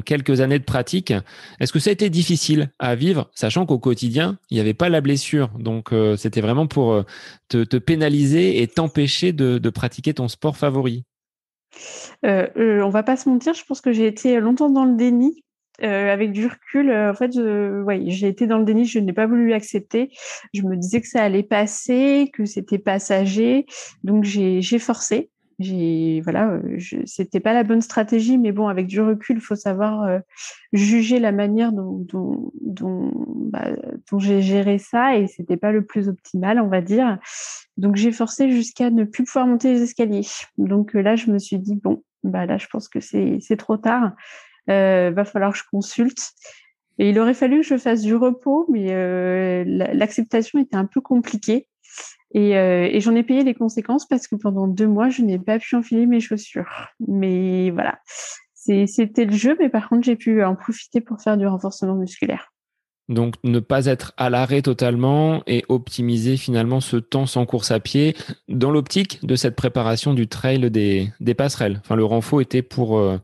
[0.00, 1.12] quelques années de pratique.
[1.60, 4.88] Est-ce que ça a été difficile à vivre, sachant qu'au quotidien il n'y avait pas
[4.88, 7.04] la blessure, donc euh, c'était vraiment pour
[7.48, 11.04] te, pénaliser et t'empêcher de, pratiquer ton sport favori.
[12.22, 15.44] on va pas se mentir, je pense que j'ai été longtemps dans le déni
[15.82, 17.32] euh, avec du recul, euh, en fait,
[18.06, 20.10] j'ai été dans le déni, je n'ai pas voulu accepter.
[20.52, 23.66] Je me disais que ça allait passer, que c'était passager,
[24.04, 25.30] donc j'ai forcé.
[25.60, 29.54] J'ai voilà, euh, c'était pas la bonne stratégie, mais bon, avec du recul, il faut
[29.54, 30.20] savoir
[30.72, 33.12] juger la manière dont dont, dont,
[33.50, 33.68] bah,
[34.10, 37.18] dont j'ai géré ça, et c'était pas le plus optimal, on va dire.
[37.76, 40.26] Donc j'ai forcé jusqu'à ne plus pouvoir monter les escaliers.
[40.58, 43.76] Donc là, je me suis dit bon, bah là, je pense que c'est c'est trop
[43.76, 44.12] tard
[44.70, 46.32] euh, va falloir que je consulte.
[46.98, 51.00] Et il aurait fallu que je fasse du repos, mais euh, l'acceptation était un peu
[51.00, 51.66] compliquée.
[52.32, 55.38] Et, euh, et j'en ai payé les conséquences parce que pendant deux mois, je n'ai
[55.38, 56.90] pas pu enfiler mes chaussures.
[57.06, 57.98] Mais voilà,
[58.54, 62.52] c'était le jeu, mais par contre, j'ai pu en profiter pour faire du renforcement musculaire.
[63.10, 67.78] Donc ne pas être à l'arrêt totalement et optimiser finalement ce temps sans course à
[67.78, 68.16] pied
[68.48, 71.80] dans l'optique de cette préparation du trail des, passerelles.
[71.84, 73.18] Enfin, le renfort était pour euh,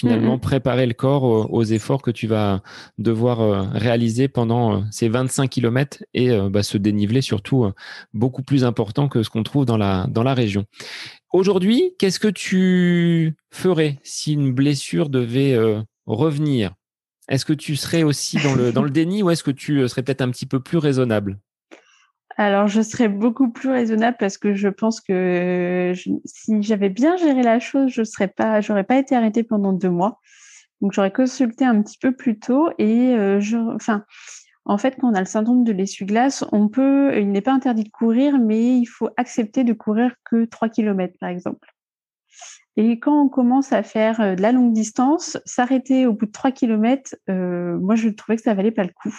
[0.00, 0.40] finalement mm-hmm.
[0.40, 2.62] préparer le corps aux, efforts que tu vas
[2.98, 7.70] devoir euh, réaliser pendant euh, ces 25 km et euh, bah, ce dénivelé surtout
[8.14, 10.64] beaucoup plus important que ce qu'on trouve dans la, dans la région.
[11.32, 15.56] Aujourd'hui, qu'est-ce que tu ferais si une blessure devait
[16.06, 16.72] revenir?
[17.28, 20.02] Est-ce que tu serais aussi dans le, dans le déni ou est-ce que tu serais
[20.02, 21.38] peut-être un petit peu plus raisonnable?
[22.40, 25.92] Alors, je serais beaucoup plus raisonnable parce que je pense que
[26.24, 29.90] si j'avais bien géré la chose, je serais pas, j'aurais pas été arrêtée pendant deux
[29.90, 30.20] mois.
[30.80, 34.06] Donc, j'aurais consulté un petit peu plus tôt et euh, je, enfin,
[34.64, 37.84] en fait, quand on a le syndrome de l'essuie-glace, on peut, il n'est pas interdit
[37.84, 41.68] de courir, mais il faut accepter de courir que 3 km, par exemple.
[42.78, 46.32] Et quand on commence à faire euh, de la longue distance, s'arrêter au bout de
[46.32, 49.14] 3 km, euh, moi, je trouvais que ça valait pas le coup.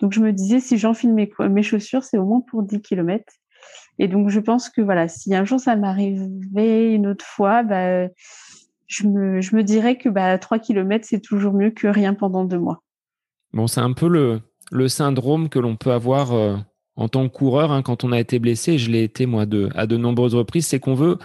[0.00, 3.24] Donc je me disais, si j'enfile mes, chaussures, c'est au moins pour 10 km.
[3.98, 8.08] Et donc je pense que voilà, si un jour ça m'arrivait une autre fois, bah,
[8.86, 12.82] je, me, dirais que bah, 3 km, c'est toujours mieux que rien pendant deux mois.
[13.52, 16.56] Bon, c'est un peu le, le syndrome que l'on peut avoir euh,
[16.96, 18.78] en tant que coureur hein, quand on a été blessé.
[18.78, 20.66] Je l'ai été moi de, à de nombreuses reprises.
[20.66, 21.18] C'est qu'on veut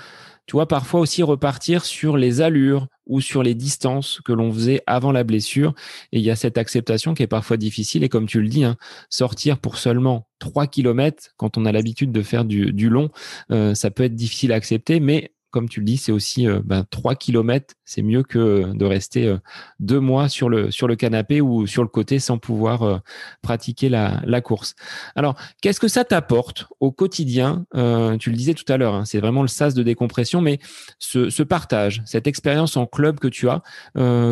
[0.47, 4.81] tu vois, parfois aussi repartir sur les allures ou sur les distances que l'on faisait
[4.87, 5.73] avant la blessure.
[6.11, 8.03] Et il y a cette acceptation qui est parfois difficile.
[8.03, 8.75] Et comme tu le dis, hein,
[9.09, 13.09] sortir pour seulement 3 km, quand on a l'habitude de faire du, long,
[13.51, 14.99] euh, ça peut être difficile à accepter.
[14.99, 17.75] Mais comme tu le dis, c'est aussi euh, ben, 3 km.
[17.85, 19.37] C'est mieux que de rester euh,
[19.79, 22.97] deux mois sur le, sur le canapé ou sur le côté sans pouvoir euh,
[23.41, 24.75] pratiquer la, course.
[25.15, 27.65] Alors, qu'est-ce que ça t'apporte au quotidien?
[27.75, 30.59] Euh, Tu le disais tout à l'heure, hein, c'est vraiment le sas de décompression, mais
[30.99, 33.61] ce, partage, cette expérience en club que tu as,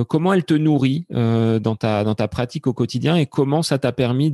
[0.07, 3.91] comment elle te nourrit dans, ta, dans ta pratique au quotidien et comment ça t'a
[3.91, 4.31] permis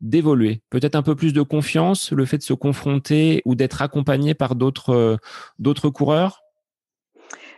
[0.00, 0.62] d'évoluer?
[0.70, 4.54] Peut-être un peu plus de confiance, le fait de se confronter ou d'être accompagné par
[4.54, 5.18] d'autres
[5.58, 6.13] d'autres coureurs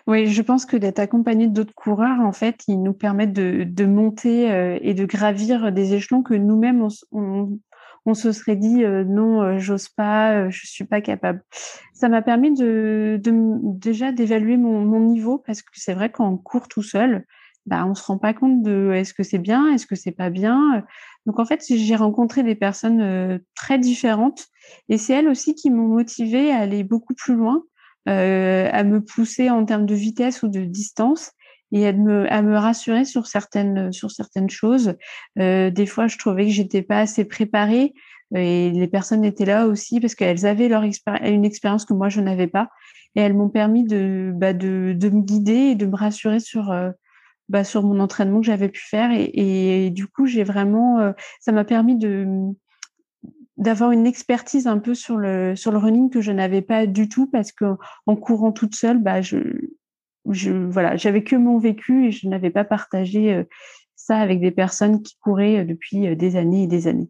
[0.07, 4.53] oui, je pense que d'être accompagné d'autres coureurs, en fait, ils nous permettent de, monter
[4.53, 9.59] euh, et de gravir des échelons que nous-mêmes, on, se serait dit euh, non, euh,
[9.59, 11.43] j'ose pas, je suis pas capable.
[11.93, 16.85] Ça m'a permis de, déjà d'évaluer mon, niveau parce que c'est vrai qu'on court tout
[16.85, 17.25] seul,
[17.67, 20.31] bah, on se rend pas compte de est-ce que c'est bien, est-ce que c'est pas
[20.31, 20.85] bien.
[21.27, 24.47] Donc en fait, j'ai rencontré des personnes très différentes
[24.89, 27.65] et c'est elles aussi qui m'ont motivé à aller beaucoup plus loin
[28.09, 31.33] euh, à me pousser en termes de vitesse ou de distance
[31.73, 34.95] et à me, à me rassurer sur certaines, sur certaines choses.
[35.39, 37.95] Euh, des fois, je trouvais que j'étais pas assez préparée
[38.35, 42.21] et les personnes étaient là aussi parce qu'elles avaient leur une expérience que moi je
[42.21, 42.71] n'avais pas
[43.15, 46.73] et elles m'ont permis de, bah, de, de me guider et de me rassurer sur
[46.73, 46.91] euh,
[47.49, 51.13] bah, sur mon entraînement que j'avais pu faire et, et, du coup j'ai vraiment euh,
[51.41, 52.27] ça m'a permis de
[53.57, 57.09] d'avoir une expertise un peu sur le sur le running que je n'avais pas du
[57.09, 59.43] tout parce que en courant toute seule bah je
[60.69, 63.45] voilà j'avais que mon vécu et je n'avais pas partagé euh,
[63.95, 67.09] ça avec des personnes qui couraient euh, depuis euh, des années et des années.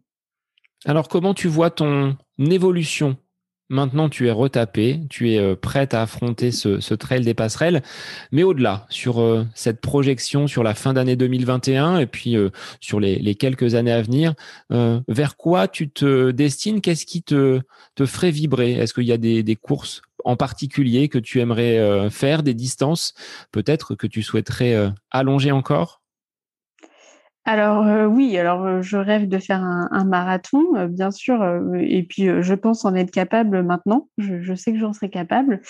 [0.85, 3.17] Alors comment tu vois ton évolution
[3.69, 7.83] Maintenant, tu es retapé, tu es prête à affronter ce, trail des passerelles.
[8.31, 12.35] Mais au-delà, sur cette projection sur la fin d'année 2021 et puis
[12.79, 14.35] sur les, quelques années à venir,
[14.69, 16.79] vers quoi tu te destines?
[16.79, 17.61] Qu'est-ce qui te,
[18.05, 18.73] ferait vibrer?
[18.73, 23.13] Est-ce qu'il y a des courses en particulier que tu aimerais faire, des distances
[23.51, 26.01] peut-être que tu souhaiterais allonger encore?
[27.47, 31.41] Alors euh, oui, alors euh, je rêve de faire un, marathon, euh, bien sûr,
[31.79, 34.09] et puis je pense en être capable maintenant.
[34.17, 35.61] je sais que j'en serai capable.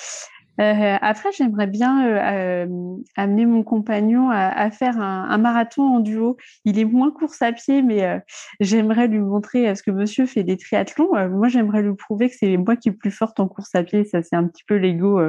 [0.59, 6.37] Euh, après, j'aimerais bien euh, euh, amener mon compagnon à, faire un, marathon en duo.
[6.65, 8.21] Il est moins course à pied, mais
[8.59, 11.09] j'aimerais lui montrer ce que monsieur fait des triathlons.
[11.29, 14.03] moi, j'aimerais lui prouver que c'est moi qui est plus forte en course à pied.
[14.05, 15.21] Ça, c'est un petit peu l'ego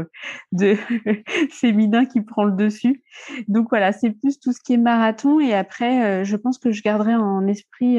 [0.52, 0.76] de
[1.50, 3.02] féminin qui prend le dessus.
[3.48, 5.40] Donc voilà, c'est plus tout ce qui est marathon.
[5.40, 7.98] Et après, je pense que je garderai en esprit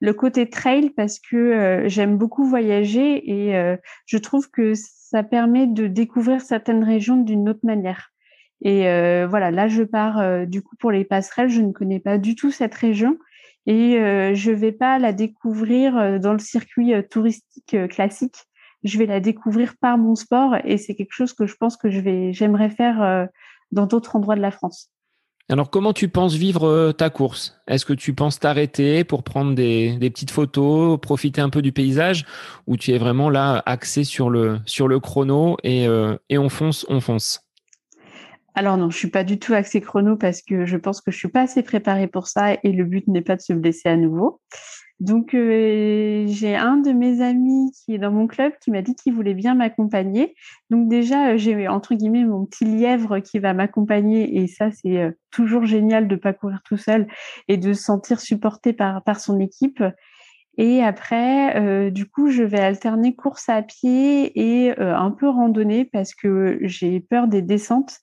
[0.00, 5.86] le côté trail parce que j'aime beaucoup voyager et je trouve que ça permet de
[5.86, 8.10] découvrir certaines régions d'une autre manière.
[8.62, 11.48] Et euh, voilà, là, je pars euh, du coup pour les passerelles.
[11.48, 13.18] Je ne connais pas du tout cette région
[13.66, 18.44] et euh, je vais pas la découvrir euh, dans le circuit touristique classique.
[18.82, 21.90] Je vais la découvrir par mon sport et c'est quelque chose que je pense que
[21.90, 23.28] je vais, j'aimerais faire
[23.72, 24.90] dans d'autres endroits de la France.
[25.50, 27.60] Alors, comment tu penses vivre euh, ta course?
[27.66, 32.24] Est-ce que tu penses t'arrêter pour prendre des, petites photos, profiter un peu du paysage,
[32.68, 34.60] ou tu es vraiment là axé sur le,
[35.00, 37.40] chrono et, euh, et on fonce, on fonce?
[38.54, 41.18] Alors non, je suis pas du tout axé chrono parce que je pense que je
[41.18, 43.96] suis pas assez préparée pour ça et le but n'est pas de se blesser à
[43.96, 44.40] nouveau.
[45.00, 48.94] Donc, euh, j'ai un de mes amis qui est dans mon club qui m'a dit
[48.94, 50.34] qu'il voulait bien m'accompagner.
[50.68, 54.98] Donc déjà, euh, j'ai entre guillemets mon petit lièvre qui va m'accompagner et ça, c'est
[54.98, 57.06] euh, toujours génial de pas courir tout seul
[57.48, 59.82] et de se sentir supporté par, par son équipe.
[60.58, 66.14] Et après, du coup, je vais alterner course à pied et un peu randonnée parce
[66.14, 68.00] que j'ai peur des descentes.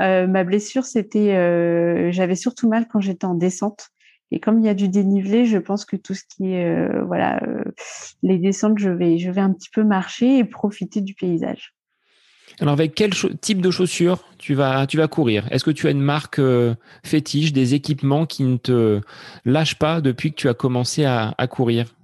[0.00, 3.93] ma blessure, c'était, j'avais surtout mal quand j'étais en descente.
[4.34, 7.04] Et comme il y a du dénivelé, je pense que tout ce qui est euh,
[7.04, 7.62] voilà euh,
[8.24, 11.72] les descentes, je vais je vais un petit peu marcher et profiter du paysage.
[12.58, 15.46] Alors avec quel type de chaussures tu vas tu vas courir?
[15.52, 19.02] Est-ce que tu as une marque euh, fétiche, des équipements qui ne te
[19.44, 21.94] lâchent pas depuis que tu as commencé à, courir?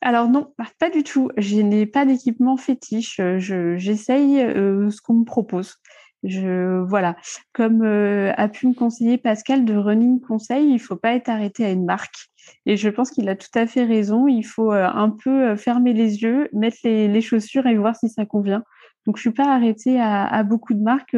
[0.00, 1.30] Alors non, pas du tout.
[1.36, 3.20] Je n'ai pas d'équipement fétiche.
[3.36, 5.76] j'essaye ce qu'on me propose.
[6.24, 7.16] Je voilà,
[7.52, 11.66] comme euh, a pu me conseiller Pascal de Running Conseil, il faut pas être arrêté
[11.66, 12.30] à une marque.
[12.64, 14.26] Et je pense qu'il a tout à fait raison.
[14.26, 18.08] Il faut euh, un peu euh, fermer les yeux, mettre les, chaussures et voir si
[18.08, 18.62] ça convient.
[19.06, 21.16] Donc je suis pas arrêtée à, beaucoup de marques.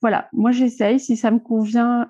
[0.00, 1.00] voilà, moi j'essaye.
[1.00, 2.06] Si ça me convient,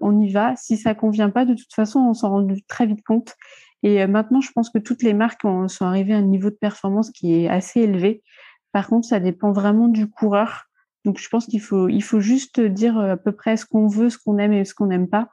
[0.00, 0.56] on y va.
[0.56, 3.36] Si ça convient pas, de toute façon, on s'en rend très vite compte.
[3.84, 7.12] Et maintenant, je pense que toutes les marques sont arrivées à un niveau de performance
[7.12, 8.24] qui est assez élevé.
[8.72, 10.68] Par contre, ça dépend vraiment du coureur.
[11.04, 13.88] Donc je pense qu'il faut il faut juste dire euh, à peu près ce qu'on
[13.88, 15.28] veut, ce qu'on aime et ce qu'on n'aime pas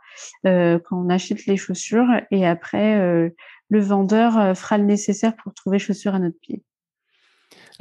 [0.48, 2.08] euh, quand on achète les chaussures.
[2.32, 3.30] Et après euh,
[3.70, 6.64] le vendeur fera le nécessaire pour trouver chaussures à notre pied.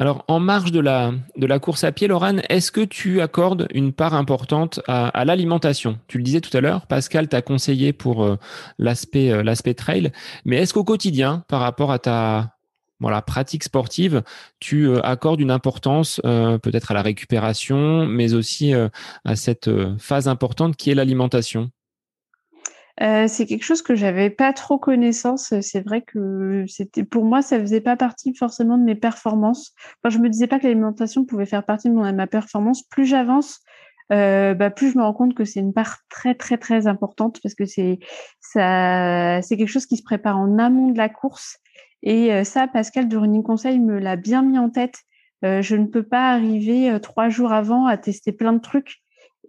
[0.01, 3.67] Alors, en marge de la, de la course à pied, Laurent, est-ce que tu accordes
[3.75, 5.99] une part importante à, à l'alimentation?
[6.07, 8.39] Tu le disais tout à l'heure, Pascal t'a conseillé pour
[8.79, 10.13] l'aspect l'aspect trail,
[10.45, 12.58] mais est-ce qu'au quotidien, par rapport à ta
[13.01, 14.23] voilà, pratique sportive,
[14.59, 18.89] tu euh, accordes une importance euh, peut-être à la récupération, mais aussi euh,
[19.25, 21.71] à cette phase importante qui est l'alimentation
[23.01, 25.55] c'est quelque chose que j'avais pas trop connaissance.
[25.61, 29.73] C'est vrai que c'était pour moi, ça faisait pas partie forcément de mes performances.
[30.03, 32.83] Enfin, je me disais pas que l'alimentation pouvait faire partie de, mon, de ma performance.
[32.83, 33.61] Plus j'avance,
[34.11, 37.55] bah, plus je me rends compte que c'est une part très très très importante parce
[37.55, 38.01] que c'est
[38.41, 41.61] ça, c'est quelque chose qui se prépare en amont de la course
[42.03, 45.01] et euh, ça, Pascal de Running Conseil me l'a bien mis en tête.
[45.45, 48.99] Euh, je ne peux pas arriver euh, trois jours avant à tester plein de trucs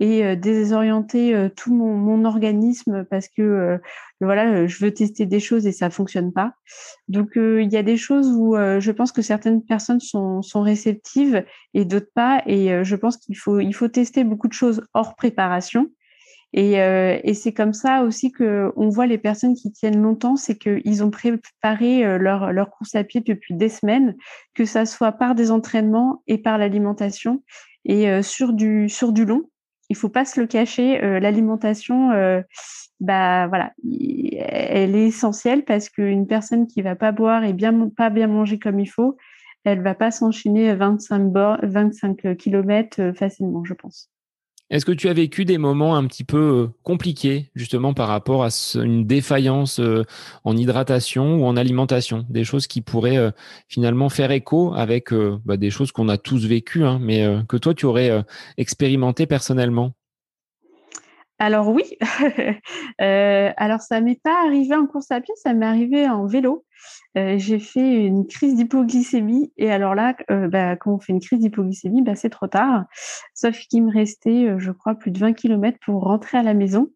[0.01, 3.81] et désorienter tout mon, organisme parce que
[4.21, 6.53] voilà, je veux tester des choses et ça fonctionne pas.
[7.09, 11.83] Donc il y a des choses où je pense que certaines personnes sont, réceptives et
[11.83, 12.41] d'autres pas.
[12.45, 15.89] Et je pense qu'il faut il faut tester beaucoup de choses hors préparation
[16.53, 20.35] et, euh, et c'est comme ça aussi que on voit les personnes qui tiennent longtemps,
[20.35, 24.15] c'est qu'ils ont préparé euh, leur, leur course à pied depuis des semaines,
[24.55, 27.43] que ça soit par des entraînements et par l'alimentation.
[27.85, 29.43] Et euh, sur du sur du long,
[29.89, 32.11] il faut pas se le cacher, l'alimentation,
[32.99, 38.11] bah voilà, elle est essentielle parce qu'une personne qui va pas boire et bien pas
[38.11, 39.17] bien manger comme il faut,
[39.63, 44.11] elle va pas s'enchaîner 25 25 kilomètres facilement, je pense.
[44.69, 48.43] Est-ce que tu as vécu des moments un petit peu euh, compliqués justement par rapport
[48.43, 50.03] à une défaillance euh,
[50.43, 53.31] en hydratation ou en alimentation, des choses qui pourraient euh,
[53.67, 55.11] finalement faire écho avec
[55.45, 58.23] bah, des choses qu'on a tous vécues, hein, mais que toi tu aurais
[58.57, 59.93] expérimenté personnellement?
[61.39, 61.83] Alors oui,
[63.01, 66.65] euh, alors ça m'est pas arrivé en course à pied, ça m'est arrivé en vélo.
[67.17, 71.21] Euh, j'ai fait une crise d'hypoglycémie et alors là, euh, bah, quand on fait une
[71.21, 72.85] crise d'hypoglycémie, bah, c'est trop tard.
[73.33, 76.91] Sauf qu'il me restait, je crois, plus de 20 km pour rentrer à la maison.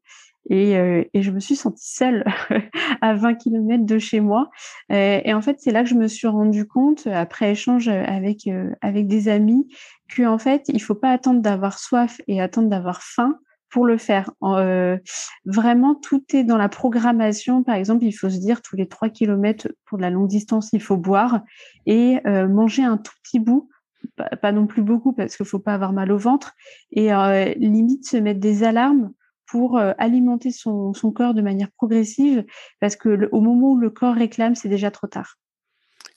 [0.49, 0.73] Et,
[1.13, 2.25] je me suis sentie seule
[3.01, 4.49] à 20 km de chez moi.
[4.89, 8.49] et en fait, c'est là que je me suis rendu compte, après échange avec
[8.81, 9.69] avec des amis,
[10.13, 13.39] qu'en fait, il faut pas attendre d'avoir soif et attendre d'avoir faim
[13.73, 14.29] pour le faire.
[14.43, 14.99] Euh,
[15.45, 17.63] vraiment, tout est dans la programmation.
[17.63, 20.81] Par exemple, il faut se dire tous les trois kilomètres pour la longue distance, il
[20.81, 21.41] faut boire
[21.87, 23.69] et euh, manger un tout petit bout,
[24.15, 26.53] pas, non plus beaucoup parce qu'il faut pas avoir mal au ventre
[26.91, 29.11] et euh, limite se mettre des alarmes
[29.47, 32.43] pour alimenter son, corps de manière progressive
[32.79, 35.37] parce que au moment où le corps réclame, c'est déjà trop tard.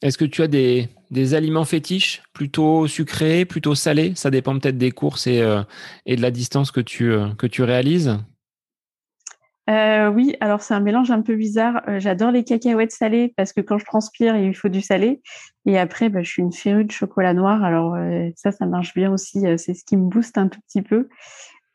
[0.02, 0.88] Est-ce que tu as des,
[1.34, 4.12] aliments fétiches, plutôt sucrés, plutôt salés?
[4.14, 5.62] Ça dépend peut-être des courses et, euh,
[6.06, 8.18] de la distance que tu, euh, que tu réalises.
[9.68, 11.82] Euh, oui, alors c'est un mélange un peu bizarre.
[11.98, 15.22] J'adore les cacahuètes salées parce que quand je transpire, il faut du salé.
[15.64, 17.64] Et après, bah, je suis une férue de chocolat noir.
[17.64, 17.96] Alors
[18.36, 19.40] ça, ça marche bien aussi.
[19.56, 21.08] C'est ce qui me booste un tout petit peu.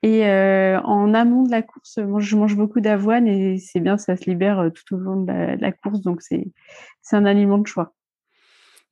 [0.03, 4.15] Et en amont de la course, moi, je mange beaucoup d'avoine et c'est bien, ça
[4.15, 5.99] se libère tout au long de la course.
[5.99, 6.45] Donc c'est
[7.11, 7.93] un aliment de choix.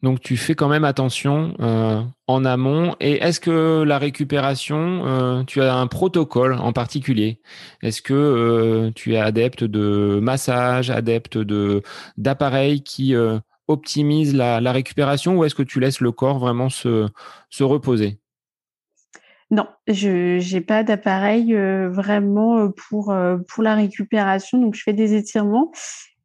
[0.02, 2.96] Donc tu fais quand même attention euh, en amont.
[3.02, 7.42] Et est-ce que la récupération, euh, tu as un protocole en particulier?
[7.84, 11.82] Est-ce que euh, tu es adepte de massage, adepte de
[12.18, 13.14] d'appareils qui
[13.68, 17.08] optimisent la, récupération, ou est-ce que tu laisses le corps vraiment se,
[17.50, 18.20] se reposer?
[19.52, 24.60] Non, je n'ai pas d'appareil vraiment pour la récupération.
[24.60, 25.72] Donc, je fais des étirements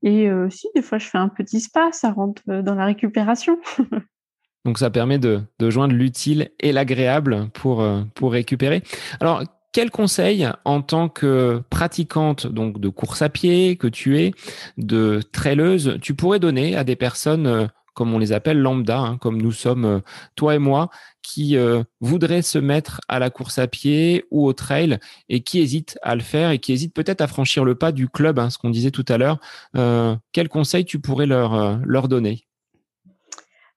[0.04, 3.58] et aussi, des fois, je fais un petit spa, ça rentre dans la récupération.
[4.64, 7.84] Donc, ça permet de, joindre l'utile et l'agréable pour,
[8.14, 8.82] pour récupérer.
[9.20, 9.42] Alors,
[9.72, 14.32] quel conseil en tant que pratiquante donc de course à pied que tu es,
[14.78, 19.40] de traileuse, tu pourrais donner à des personnes comme on les appelle lambda, hein, comme
[19.40, 20.00] nous sommes euh,
[20.34, 20.90] toi et moi,
[21.24, 24.98] qui euh, voudraient se mettre à la course à pied ou au trail
[25.28, 28.08] et qui hésitent à le faire et qui hésitent peut-être à franchir le pas du
[28.08, 29.40] club, hein, ce qu'on disait tout à l'heure.
[29.74, 32.46] Euh, quel conseil tu pourrais leur, leur donner?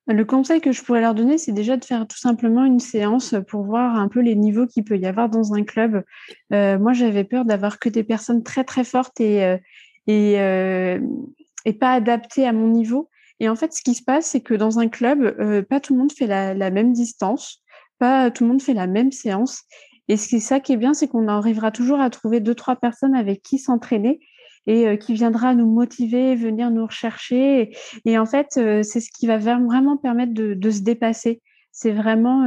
[0.09, 3.35] Le conseil que je pourrais leur donner, c'est déjà de faire tout simplement une séance
[3.47, 6.03] pour voir un peu les niveaux qu'il peut y avoir dans un club.
[6.51, 9.59] moi, j'avais peur d'avoir que des personnes très très fortes et
[10.07, 13.09] pas adaptées à mon niveau.
[13.39, 15.93] Et en fait, ce qui se passe, c'est que dans un club, euh, pas tout
[15.93, 17.63] le monde fait la, même distance,
[17.99, 19.63] pas tout le monde fait la même séance.
[20.07, 22.55] Et ce qui est ça qui est bien, c'est qu'on arrivera toujours à trouver deux,
[22.55, 24.19] trois personnes avec qui s'entraîner
[24.65, 27.75] et euh, qui viendra nous motiver, venir nous rechercher.
[28.05, 31.41] Et, en fait, euh, c'est ce qui va vraiment permettre de, se dépasser.
[31.71, 32.43] C'est vraiment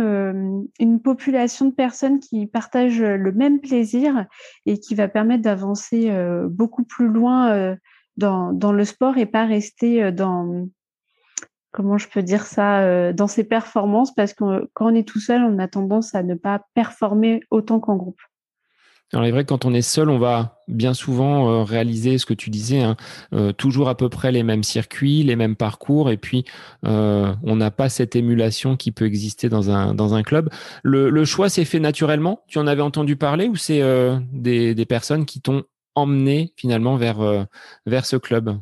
[0.81, 4.27] une population de personnes qui partagent le même plaisir
[4.67, 6.11] et qui va permettre d'avancer
[6.49, 7.77] beaucoup plus loin
[8.17, 10.67] dans, dans, le sport et pas rester dans,
[11.73, 15.21] comment je peux dire ça, euh, dans ses performances, parce que quand on est tout
[15.21, 18.21] seul, on a tendance à ne pas performer autant qu'en groupe.
[19.13, 22.17] Alors, il est vrai que quand on est seul, on va bien souvent euh, réaliser
[22.17, 22.97] ce que tu disais, hein,
[23.33, 26.45] euh, toujours à peu près les mêmes circuits, les mêmes parcours, et puis
[26.85, 30.49] on n'a pas cette émulation qui peut exister dans un, dans un club.
[30.85, 32.45] Le, choix s'est fait naturellement?
[32.47, 33.83] Tu en avais entendu parler ou c'est
[34.33, 35.65] des, des, personnes qui t'ont
[35.97, 37.47] emmené finalement vers,
[37.87, 38.61] vers ce club?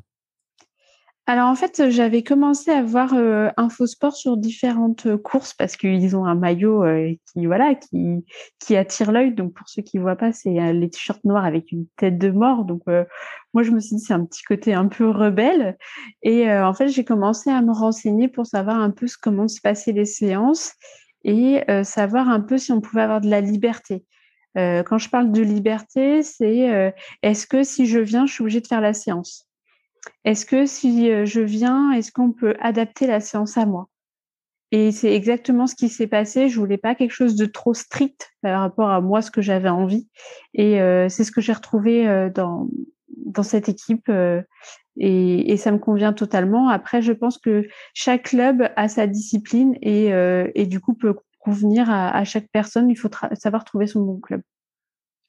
[1.28, 6.16] Alors en fait, j'avais commencé à voir euh, Infosport sur différentes euh, courses parce qu'ils
[6.16, 7.74] ont un maillot euh, qui voilà
[8.58, 9.34] qui attire l'œil.
[9.34, 12.30] Donc pour ceux qui voient pas, c'est euh, les t-shirts noirs avec une tête de
[12.30, 12.64] mort.
[12.64, 12.80] Donc
[13.52, 15.76] moi je me suis dit c'est un petit côté un peu rebelle.
[16.22, 19.92] Et en fait j'ai commencé à me renseigner pour savoir un peu comment se passaient
[19.92, 20.72] les séances
[21.24, 24.02] et savoir un peu si on pouvait avoir de la liberté.
[24.54, 28.66] quand je parle de liberté, c'est est-ce que si je viens, je suis obligée de
[28.66, 29.47] faire la séance?
[30.24, 33.88] Est-ce que si je viens, est-ce qu'on peut adapter la séance à moi?
[34.70, 36.48] Et c'est exactement ce qui s'est passé.
[36.48, 39.70] Je voulais pas quelque chose de trop strict par rapport à moi, ce que j'avais
[39.70, 40.08] envie.
[40.54, 40.78] Et
[41.08, 42.68] c'est ce que j'ai retrouvé dans
[43.08, 44.10] dans cette équipe.
[44.98, 46.68] Et, ça me convient totalement.
[46.68, 50.10] Après, je pense que chaque club a sa discipline et,
[50.54, 52.90] et du coup peut convenir à chaque personne.
[52.90, 54.42] Il faut savoir trouver son bon club.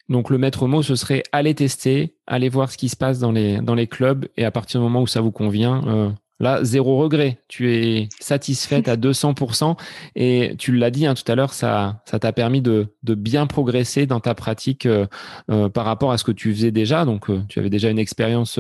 [0.10, 3.32] Donc le maître mot, ce serait aller tester, aller voir ce qui se passe dans
[3.32, 6.64] les, dans les clubs et à partir du moment où ça vous convient, euh, là,
[6.64, 7.40] zéro regret.
[7.48, 9.78] Tu es satisfaite à 200%.
[10.16, 13.46] Et tu l'as dit hein, tout à l'heure, ça, ça t'a permis de, de, bien
[13.46, 15.06] progresser dans ta pratique euh,
[15.52, 17.06] euh, par rapport à ce que tu faisais déjà.
[17.06, 18.60] Donc, tu avais déjà une expérience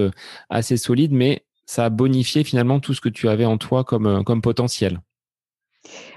[0.50, 4.24] assez solide, mais ça a bonifié finalement tout ce que tu avais en toi comme,
[4.24, 5.00] comme potentiel.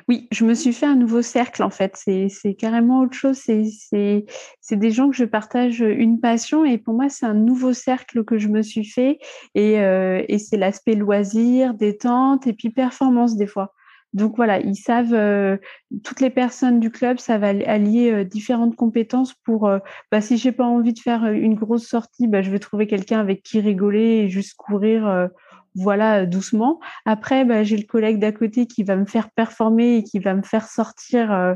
[0.08, 1.96] Oui, je me suis fait un nouveau cercle en fait.
[1.96, 3.38] C'est carrément autre chose.
[3.38, 8.24] C'est des gens que je partage une passion et pour moi, c'est un nouveau cercle
[8.24, 9.18] que je me suis fait
[9.54, 13.74] et, euh, c'est l'aspect loisir, détente et puis performance des fois.
[14.12, 15.56] Donc voilà, ils savent, euh,
[16.04, 19.70] toutes les personnes du club savent allier euh, différentes compétences pour,
[20.10, 23.20] bah, si j'ai pas envie de faire une grosse sortie, bah, je vais trouver quelqu'un
[23.20, 25.28] avec qui rigoler et juste courir
[25.74, 26.80] voilà, doucement.
[27.04, 30.34] Après, bah, j'ai le collègue d'à côté qui va me faire performer et qui va
[30.34, 31.54] me faire sortir euh,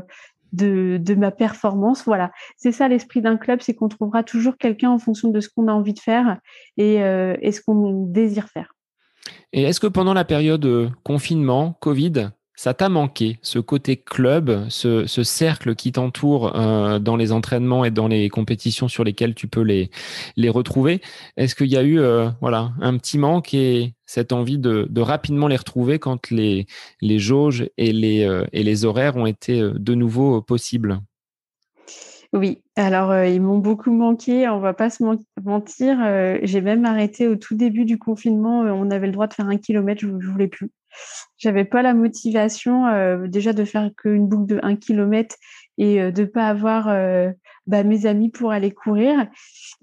[0.53, 2.03] de, de, ma performance.
[2.05, 5.49] Voilà, c'est ça l'esprit d'un club, c'est qu'on trouvera toujours quelqu'un en fonction de ce
[5.49, 6.39] qu'on a envie de faire
[6.77, 8.73] et, euh, et ce qu'on désire faire.
[9.53, 14.65] Et est-ce que pendant la période euh, confinement, Covid, ça t'a manqué, ce côté club,
[14.69, 19.35] ce, ce cercle qui t'entoure euh, dans les entraînements et dans les compétitions sur lesquelles
[19.35, 19.91] tu peux les,
[20.49, 20.99] retrouver
[21.37, 25.01] Est-ce qu'il y a eu euh, voilà, un petit manque et cette envie de, de
[25.01, 26.65] rapidement les retrouver quand les,
[27.19, 30.99] jauges et les, euh, et les horaires ont été de nouveau possibles?
[32.33, 35.03] Oui, alors ils m'ont beaucoup manqué, on va pas se
[35.43, 35.97] mentir.
[36.41, 39.57] J'ai même arrêté au tout début du confinement, on avait le droit de faire un
[39.57, 40.71] kilomètre, je, je voulais plus.
[41.37, 45.35] J'avais pas la motivation euh, déjà de faire qu'une boucle de 1 km
[45.77, 47.31] et euh, de pas avoir euh,
[47.67, 49.27] bah, mes amis pour aller courir.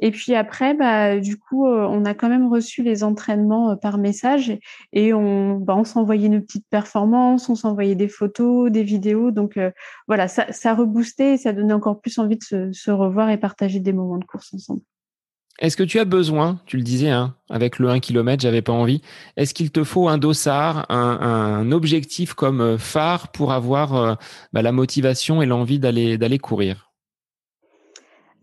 [0.01, 4.59] Et puis après, bah, du coup, on a quand même reçu les entraînements par message
[4.93, 9.31] et on, bah, on s'envoyait nos petites performances, on s'envoyait des photos, des vidéos.
[9.31, 9.59] Donc
[10.09, 13.79] voilà, ça, ça reboostait et ça donnait encore plus envie de se revoir et partager
[13.81, 14.81] des moments de course ensemble.
[15.61, 18.73] Est-ce que tu as besoin, tu le disais, hein, avec le 1 km, j'avais pas
[18.73, 19.03] envie,
[19.37, 24.15] est-ce qu'il te faut un dossard, un, objectif comme euh, phare pour avoir euh,
[24.53, 26.91] bah, la motivation et l'envie d'aller d'aller courir?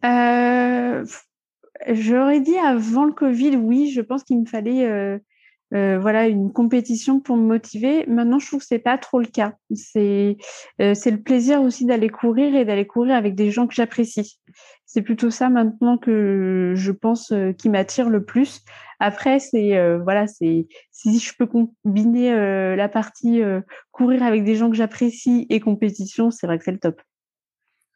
[0.05, 1.03] Euh,
[1.89, 5.19] J'aurais dit avant le Covid, oui, je pense qu'il me fallait
[5.71, 8.05] voilà une compétition pour me motiver.
[8.07, 9.53] Maintenant, je trouve que c'est pas trop le cas.
[9.73, 10.37] C'est
[10.77, 14.39] c'est le plaisir aussi d'aller courir et d'aller courir avec des gens que j'apprécie
[14.93, 18.61] c'est plutôt ça maintenant que je pense euh, qui m'attire le plus.
[18.99, 23.41] Après, c'est euh, voilà, c'est si je peux combiner euh, la partie
[23.91, 27.01] courir avec des gens que j'apprécie et compétition, c'est vrai que c'est le top.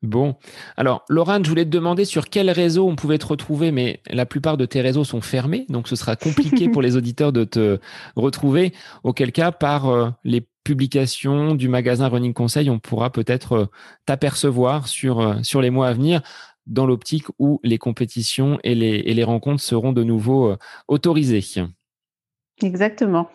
[0.06, 0.36] Bon,
[0.78, 4.26] alors Laurent, je voulais te demander sur quel réseau on pouvait te retrouver, mais la
[4.26, 7.80] plupart de tes réseaux sont fermés, donc ce sera compliqué pour les auditeurs de te
[8.16, 8.74] retrouver.
[9.04, 13.70] Auquel cas, par les publications du magasin Running Conseil, on pourra peut-être
[14.06, 16.22] t'apercevoir sur, sur les mois à venir
[16.66, 21.44] dans l'optique où les compétitions et les, et les rencontres seront de nouveau euh, autorisées.
[22.62, 23.30] Exactement.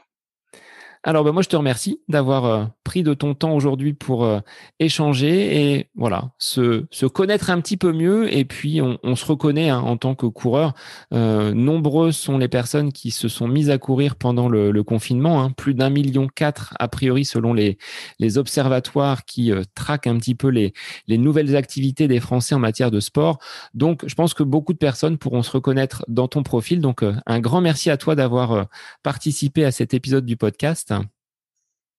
[1.02, 2.64] Alors, ben moi, je te remercie d'avoir euh,
[2.98, 4.40] de ton temps aujourd'hui pour euh,
[4.78, 8.32] échanger et voilà, se, se connaître un petit peu mieux.
[8.34, 10.74] Et puis, on, se reconnaît hein, en tant que coureur.
[11.14, 15.42] Euh, nombreuses sont les personnes qui se sont mises à courir pendant le, confinement.
[15.42, 17.78] Hein, plus d'un million quatre, a priori, selon les,
[18.18, 20.72] les observatoires qui traquent un petit peu les,
[21.06, 23.38] les nouvelles activités des Français en matière de sport.
[23.74, 26.80] Donc, je pense que beaucoup de personnes pourront se reconnaître dans ton profil.
[26.80, 28.66] Donc, un grand merci à toi d'avoir
[29.02, 30.92] participé à cet épisode du podcast.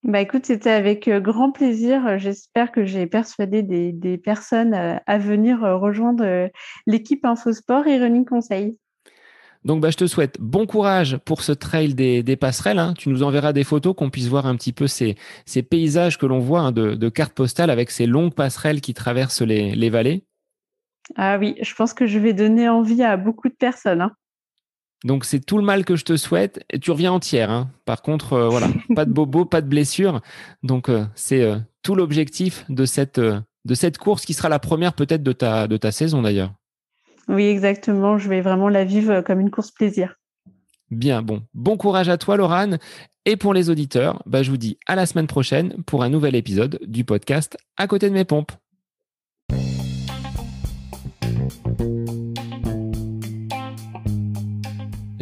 [0.03, 2.17] Bah écoute, c'était avec euh, grand plaisir.
[2.17, 6.49] J'espère que j'ai persuadé des, personnes euh, à venir euh, rejoindre
[6.87, 8.77] l'équipe Infosport et Running Conseil.
[9.63, 12.79] Donc, bah, je te souhaite bon courage pour ce trail des, passerelles.
[12.79, 12.95] Hein.
[12.97, 16.25] Tu nous enverras des photos qu'on puisse voir un petit peu ces, ces paysages que
[16.25, 20.23] l'on voit hein, de, cartes postales avec ces longues passerelles qui traversent les, les, vallées.
[21.15, 24.01] Ah oui, je pense que je vais donner envie à beaucoup de personnes.
[24.01, 24.11] Hein.
[25.03, 26.63] Donc c'est tout le mal que je te souhaite.
[26.69, 27.49] Et tu reviens entière.
[27.49, 27.71] Hein.
[27.85, 30.21] Par contre, euh, voilà, pas de bobo, pas de blessure.
[30.63, 34.93] Donc euh, c'est euh, tout l'objectif de cette de cette course qui sera la première
[34.93, 36.53] peut-être de ta de ta saison d'ailleurs.
[37.27, 38.17] Oui, exactement.
[38.17, 40.15] Je vais vraiment la vivre comme une course plaisir.
[40.89, 42.77] Bien, bon, bon courage à toi, Laurane.
[43.25, 46.35] Et pour les auditeurs, bah, je vous dis à la semaine prochaine pour un nouvel
[46.35, 48.51] épisode du podcast À côté de mes pompes.